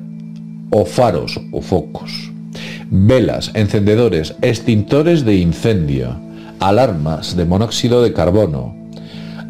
o 0.70 0.86
faros 0.86 1.39
o 1.52 1.62
focos, 1.62 2.32
velas, 2.89 3.52
encendedores, 3.56 4.36
extintores 4.41 5.26
de 5.26 5.36
incendio, 5.36 6.15
alarmas 6.62 7.36
de 7.36 7.43
monóxido 7.43 8.02
de 8.04 8.13
carbono, 8.13 8.78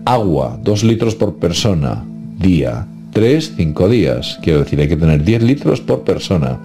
agua, 0.05 0.57
2 0.63 0.83
litros 0.83 1.13
por 1.13 1.35
persona, 1.35 2.03
día, 2.39 2.87
3, 3.11 3.53
5 3.57 3.89
días. 3.89 4.39
Quiero 4.41 4.63
decir, 4.63 4.79
hay 4.79 4.87
que 4.87 4.95
tener 4.95 5.23
10 5.23 5.43
litros 5.43 5.81
por 5.81 6.03
persona. 6.03 6.59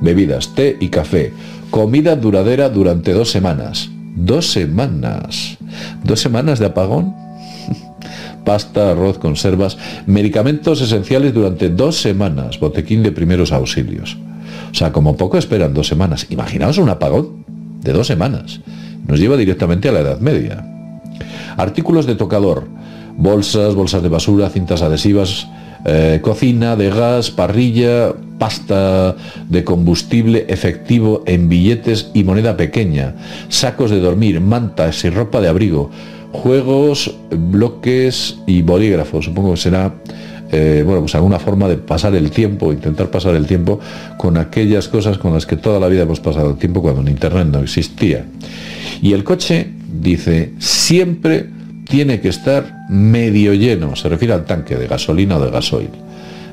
Bebidas, 0.00 0.54
té 0.54 0.76
y 0.80 0.88
café. 0.88 1.32
Comida 1.70 2.16
duradera 2.16 2.68
durante 2.68 3.12
dos 3.12 3.30
semanas. 3.30 3.88
Dos 4.16 4.50
semanas. 4.50 5.56
¿Dos 6.04 6.20
semanas 6.20 6.58
de 6.58 6.66
apagón? 6.66 7.14
Pasta, 8.44 8.90
arroz, 8.90 9.18
conservas, 9.18 9.78
medicamentos 10.06 10.80
esenciales 10.82 11.32
durante 11.32 11.70
dos 11.70 11.96
semanas. 11.96 12.58
Botequín 12.58 13.04
de 13.04 13.12
primeros 13.12 13.52
auxilios. 13.52 14.18
O 14.72 14.74
sea, 14.74 14.90
como 14.90 15.16
poco 15.16 15.38
esperan 15.38 15.72
dos 15.72 15.86
semanas. 15.86 16.26
Imaginaos 16.28 16.78
un 16.78 16.88
apagón 16.88 17.44
de 17.80 17.92
dos 17.92 18.08
semanas. 18.08 18.60
Nos 19.06 19.20
lleva 19.20 19.36
directamente 19.36 19.88
a 19.88 19.92
la 19.92 20.00
Edad 20.00 20.20
Media. 20.20 20.64
Artículos 21.56 22.06
de 22.06 22.14
tocador. 22.14 22.68
Bolsas, 23.16 23.74
bolsas 23.74 24.02
de 24.02 24.08
basura, 24.08 24.48
cintas 24.48 24.82
adhesivas, 24.82 25.48
eh, 25.84 26.20
cocina 26.22 26.76
de 26.76 26.90
gas, 26.90 27.30
parrilla, 27.30 28.14
pasta 28.38 29.14
de 29.48 29.64
combustible 29.64 30.46
efectivo 30.48 31.22
en 31.26 31.48
billetes 31.48 32.10
y 32.14 32.24
moneda 32.24 32.56
pequeña, 32.56 33.14
sacos 33.48 33.90
de 33.90 34.00
dormir, 34.00 34.40
mantas 34.40 35.04
y 35.04 35.10
ropa 35.10 35.40
de 35.40 35.48
abrigo, 35.48 35.90
juegos, 36.32 37.14
bloques 37.30 38.38
y 38.46 38.62
bolígrafos. 38.62 39.26
Supongo 39.26 39.52
que 39.52 39.58
será 39.58 39.94
eh, 40.52 40.82
bueno, 40.84 41.00
pues 41.00 41.14
alguna 41.14 41.38
forma 41.38 41.66
de 41.66 41.78
pasar 41.78 42.14
el 42.14 42.30
tiempo, 42.30 42.72
intentar 42.72 43.10
pasar 43.10 43.34
el 43.34 43.46
tiempo 43.46 43.80
con 44.18 44.36
aquellas 44.36 44.86
cosas 44.88 45.16
con 45.16 45.32
las 45.32 45.46
que 45.46 45.56
toda 45.56 45.80
la 45.80 45.88
vida 45.88 46.02
hemos 46.02 46.20
pasado 46.20 46.50
el 46.50 46.56
tiempo 46.56 46.82
cuando 46.82 47.00
en 47.00 47.08
Internet 47.08 47.48
no 47.50 47.60
existía. 47.60 48.26
Y 49.00 49.14
el 49.14 49.24
coche, 49.24 49.66
dice, 50.00 50.52
siempre 50.58 51.46
tiene 51.88 52.20
que 52.20 52.28
estar 52.28 52.86
medio 52.90 53.54
lleno, 53.54 53.96
se 53.96 54.08
refiere 54.08 54.34
al 54.34 54.44
tanque 54.44 54.76
de 54.76 54.86
gasolina 54.86 55.38
o 55.38 55.44
de 55.44 55.50
gasoil. 55.50 55.90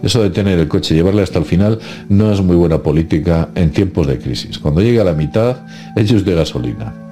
Eso 0.02 0.24
de 0.24 0.30
tener 0.30 0.58
el 0.60 0.70
coche 0.70 0.94
y 0.94 0.98
llevarle 0.98 1.22
hasta 1.22 1.40
el 1.40 1.46
final 1.46 1.78
no 2.08 2.32
es 2.32 2.42
muy 2.42 2.56
buena 2.56 2.78
política 2.78 3.50
en 3.56 3.72
tiempos 3.72 4.08
de 4.08 4.18
crisis. 4.18 4.58
Cuando 4.58 4.82
llegue 4.82 5.02
a 5.02 5.04
la 5.04 5.14
mitad, 5.14 5.58
ellos 5.98 6.24
de 6.24 6.36
gasolina. 6.36 7.09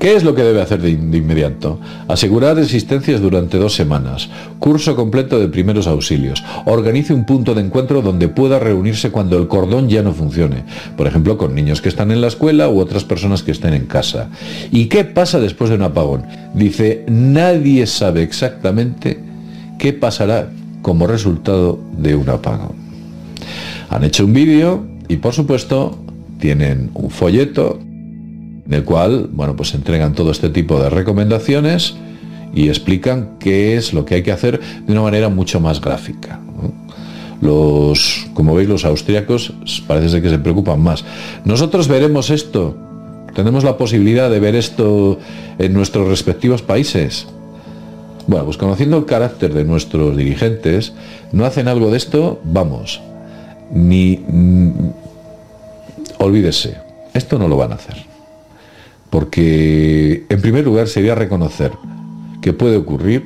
¿Qué 0.00 0.16
es 0.16 0.24
lo 0.24 0.34
que 0.34 0.42
debe 0.42 0.62
hacer 0.62 0.80
de, 0.80 0.88
inmediato? 0.88 1.78
Asegurar 2.08 2.58
existencias 2.58 3.20
durante 3.20 3.58
dos 3.58 3.74
semanas, 3.74 4.30
curso 4.58 4.96
completo 4.96 5.38
de 5.38 5.48
primeros 5.48 5.86
auxilios, 5.86 6.42
organice 6.64 7.12
un 7.12 7.26
punto 7.26 7.54
de 7.54 7.60
encuentro 7.60 8.00
donde 8.00 8.28
pueda 8.28 8.58
reunirse 8.58 9.10
cuando 9.10 9.36
el 9.36 9.46
cordón 9.46 9.90
ya 9.90 10.00
no 10.02 10.14
funcione, 10.14 10.64
por 10.96 11.06
ejemplo 11.06 11.36
con 11.36 11.54
niños 11.54 11.82
que 11.82 11.90
están 11.90 12.10
en 12.12 12.22
la 12.22 12.28
escuela 12.28 12.70
u 12.70 12.80
otras 12.80 13.04
personas 13.04 13.42
que 13.42 13.50
estén 13.52 13.74
en 13.74 13.84
casa. 13.84 14.30
¿Y 14.72 14.86
qué 14.86 15.04
pasa 15.04 15.38
después 15.38 15.68
de 15.68 15.76
un 15.76 15.82
apagón? 15.82 16.24
Dice, 16.54 17.04
nadie 17.06 17.86
sabe 17.86 18.22
exactamente 18.22 19.20
qué 19.78 19.92
pasará 19.92 20.48
como 20.80 21.08
resultado 21.08 21.78
de 21.98 22.14
un 22.14 22.30
apagón. 22.30 22.72
Han 23.90 24.04
hecho 24.04 24.24
un 24.24 24.32
vídeo 24.32 24.82
y 25.08 25.16
por 25.16 25.34
supuesto 25.34 25.98
tienen 26.38 26.88
un 26.94 27.10
folleto 27.10 27.80
en 28.70 28.74
el 28.74 28.84
cual, 28.84 29.28
bueno, 29.32 29.56
pues 29.56 29.74
entregan 29.74 30.14
todo 30.14 30.30
este 30.30 30.48
tipo 30.48 30.80
de 30.80 30.88
recomendaciones 30.90 31.96
y 32.54 32.68
explican 32.68 33.30
qué 33.40 33.76
es 33.76 33.92
lo 33.92 34.04
que 34.04 34.14
hay 34.14 34.22
que 34.22 34.30
hacer 34.30 34.60
de 34.60 34.92
una 34.92 35.02
manera 35.02 35.28
mucho 35.28 35.58
más 35.58 35.80
gráfica. 35.80 36.38
Los, 37.40 38.28
como 38.32 38.54
veis, 38.54 38.68
los 38.68 38.84
austríacos 38.84 39.52
parece 39.88 40.22
que 40.22 40.30
se 40.30 40.38
preocupan 40.38 40.80
más. 40.80 41.04
Nosotros 41.44 41.88
veremos 41.88 42.30
esto, 42.30 42.76
tenemos 43.34 43.64
la 43.64 43.76
posibilidad 43.76 44.30
de 44.30 44.38
ver 44.38 44.54
esto 44.54 45.18
en 45.58 45.72
nuestros 45.72 46.06
respectivos 46.06 46.62
países. 46.62 47.26
Bueno, 48.28 48.44
pues 48.44 48.56
conociendo 48.56 48.98
el 48.98 49.04
carácter 49.04 49.52
de 49.52 49.64
nuestros 49.64 50.16
dirigentes, 50.16 50.92
no 51.32 51.44
hacen 51.44 51.66
algo 51.66 51.90
de 51.90 51.96
esto, 51.96 52.40
vamos, 52.44 53.00
ni... 53.72 54.16
Mm, 54.28 54.92
olvídese, 56.18 56.76
esto 57.14 57.36
no 57.36 57.48
lo 57.48 57.56
van 57.56 57.72
a 57.72 57.74
hacer 57.74 58.09
porque 59.10 60.24
en 60.28 60.40
primer 60.40 60.64
lugar 60.64 60.88
sería 60.88 61.14
reconocer 61.14 61.72
que 62.40 62.52
puede 62.52 62.76
ocurrir 62.76 63.24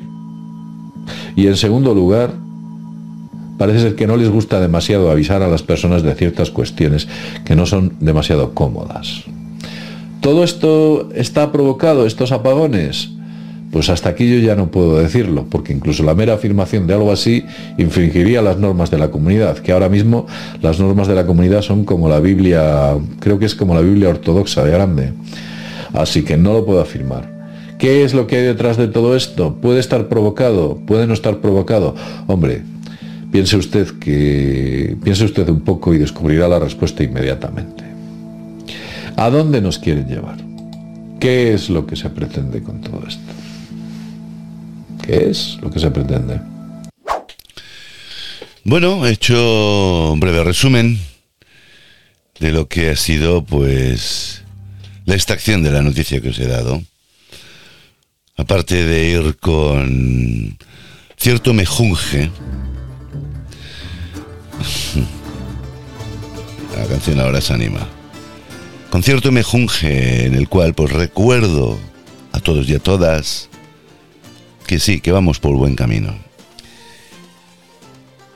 y 1.36 1.46
en 1.46 1.56
segundo 1.56 1.94
lugar 1.94 2.32
parece 3.58 3.80
ser 3.80 3.94
que 3.94 4.06
no 4.06 4.16
les 4.16 4.30
gusta 4.30 4.60
demasiado 4.60 5.10
avisar 5.10 5.42
a 5.42 5.48
las 5.48 5.62
personas 5.62 6.02
de 6.02 6.14
ciertas 6.14 6.50
cuestiones 6.50 7.08
que 7.44 7.54
no 7.54 7.66
son 7.66 7.94
demasiado 8.00 8.54
cómodas. 8.54 9.24
¿Todo 10.20 10.42
esto 10.42 11.10
está 11.14 11.52
provocado, 11.52 12.06
estos 12.06 12.32
apagones? 12.32 13.10
Pues 13.70 13.90
hasta 13.90 14.08
aquí 14.08 14.28
yo 14.28 14.38
ya 14.38 14.54
no 14.54 14.70
puedo 14.70 14.98
decirlo, 14.98 15.46
porque 15.50 15.72
incluso 15.72 16.02
la 16.04 16.14
mera 16.14 16.34
afirmación 16.34 16.86
de 16.86 16.94
algo 16.94 17.12
así 17.12 17.44
infringiría 17.76 18.40
las 18.40 18.56
normas 18.56 18.90
de 18.90 18.98
la 18.98 19.10
comunidad, 19.10 19.58
que 19.58 19.72
ahora 19.72 19.88
mismo 19.88 20.26
las 20.62 20.78
normas 20.78 21.08
de 21.08 21.16
la 21.16 21.26
comunidad 21.26 21.60
son 21.60 21.84
como 21.84 22.08
la 22.08 22.20
Biblia, 22.20 22.94
creo 23.18 23.38
que 23.38 23.46
es 23.46 23.54
como 23.54 23.74
la 23.74 23.80
Biblia 23.80 24.08
ortodoxa 24.08 24.64
de 24.64 24.70
grande. 24.70 25.12
Así 25.94 26.22
que 26.22 26.36
no 26.36 26.52
lo 26.52 26.66
puedo 26.66 26.80
afirmar. 26.80 27.32
¿Qué 27.78 28.04
es 28.04 28.14
lo 28.14 28.26
que 28.26 28.36
hay 28.36 28.42
detrás 28.42 28.76
de 28.76 28.88
todo 28.88 29.16
esto? 29.16 29.56
¿Puede 29.56 29.80
estar 29.80 30.08
provocado? 30.08 30.78
¿Puede 30.86 31.06
no 31.06 31.14
estar 31.14 31.38
provocado? 31.38 31.94
Hombre, 32.26 32.62
piense 33.32 33.56
usted 33.56 33.88
que 33.98 34.96
piense 35.02 35.24
usted 35.24 35.48
un 35.48 35.60
poco 35.60 35.94
y 35.94 35.98
descubrirá 35.98 36.48
la 36.48 36.58
respuesta 36.58 37.02
inmediatamente. 37.02 37.84
¿A 39.16 39.30
dónde 39.30 39.60
nos 39.60 39.78
quieren 39.78 40.08
llevar? 40.08 40.36
¿Qué 41.20 41.54
es 41.54 41.70
lo 41.70 41.86
que 41.86 41.96
se 41.96 42.10
pretende 42.10 42.62
con 42.62 42.80
todo 42.80 43.02
esto? 43.06 43.32
¿Qué 45.02 45.30
es 45.30 45.58
lo 45.60 45.70
que 45.70 45.78
se 45.78 45.90
pretende? 45.90 46.40
Bueno, 48.64 49.06
he 49.06 49.10
hecho 49.10 50.12
un 50.12 50.20
breve 50.20 50.42
resumen 50.42 50.98
de 52.40 52.52
lo 52.52 52.66
que 52.68 52.90
ha 52.90 52.96
sido, 52.96 53.44
pues, 53.44 54.43
la 55.04 55.14
extracción 55.14 55.62
de 55.62 55.70
la 55.70 55.82
noticia 55.82 56.20
que 56.20 56.30
os 56.30 56.38
he 56.38 56.46
dado, 56.46 56.82
aparte 58.36 58.84
de 58.84 59.08
ir 59.08 59.36
con 59.36 60.56
cierto 61.16 61.52
mejunje, 61.52 62.30
la 66.76 66.86
canción 66.86 67.20
ahora 67.20 67.40
se 67.40 67.52
anima, 67.52 67.86
con 68.90 69.02
cierto 69.02 69.30
mejunje 69.30 70.26
en 70.26 70.34
el 70.34 70.48
cual 70.48 70.74
pues 70.74 70.92
recuerdo 70.92 71.78
a 72.32 72.40
todos 72.40 72.68
y 72.68 72.74
a 72.74 72.78
todas 72.78 73.48
que 74.66 74.80
sí, 74.80 75.00
que 75.00 75.12
vamos 75.12 75.38
por 75.38 75.56
buen 75.56 75.76
camino. 75.76 76.16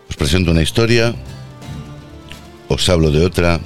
Os 0.09 0.17
presento 0.17 0.51
una 0.51 0.63
historia, 0.63 1.15
os 2.69 2.89
hablo 2.89 3.11
de 3.11 3.25
otra, 3.25 3.61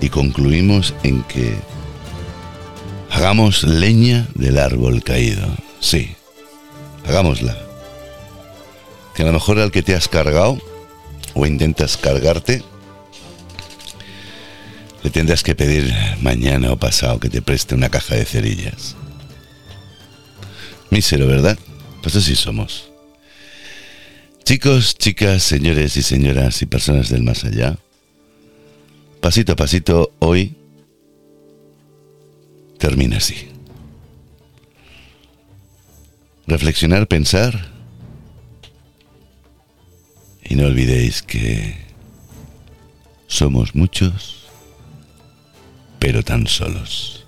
y 0.00 0.08
concluimos 0.08 0.94
en 1.02 1.22
que 1.24 1.56
hagamos 3.10 3.62
leña 3.62 4.28
del 4.34 4.58
árbol 4.58 5.02
caído. 5.02 5.46
Sí, 5.80 6.14
hagámosla. 7.06 7.56
Que 9.14 9.22
a 9.22 9.26
lo 9.26 9.32
mejor 9.32 9.58
al 9.58 9.70
que 9.70 9.82
te 9.82 9.94
has 9.94 10.08
cargado 10.08 10.60
o 11.34 11.46
intentas 11.46 11.96
cargarte, 11.96 12.62
le 15.02 15.10
tendrás 15.10 15.42
que 15.42 15.54
pedir 15.54 15.94
mañana 16.20 16.72
o 16.72 16.76
pasado 16.76 17.20
que 17.20 17.30
te 17.30 17.40
preste 17.40 17.74
una 17.74 17.88
caja 17.88 18.16
de 18.16 18.24
cerillas. 18.24 18.96
Mísero, 20.90 21.26
¿verdad? 21.26 21.58
Pues 22.02 22.16
así 22.16 22.36
somos. 22.36 22.90
Chicos, 24.44 24.96
chicas, 24.96 25.42
señores 25.42 25.96
y 25.96 26.02
señoras 26.02 26.62
y 26.62 26.66
personas 26.66 27.08
del 27.08 27.22
más 27.22 27.44
allá, 27.44 27.76
pasito 29.26 29.54
a 29.54 29.56
pasito, 29.56 30.12
hoy 30.20 30.54
termina 32.78 33.16
así. 33.16 33.48
Reflexionar, 36.46 37.08
pensar 37.08 37.72
y 40.44 40.54
no 40.54 40.66
olvidéis 40.66 41.22
que 41.22 41.76
somos 43.26 43.74
muchos, 43.74 44.46
pero 45.98 46.22
tan 46.22 46.46
solos. 46.46 47.25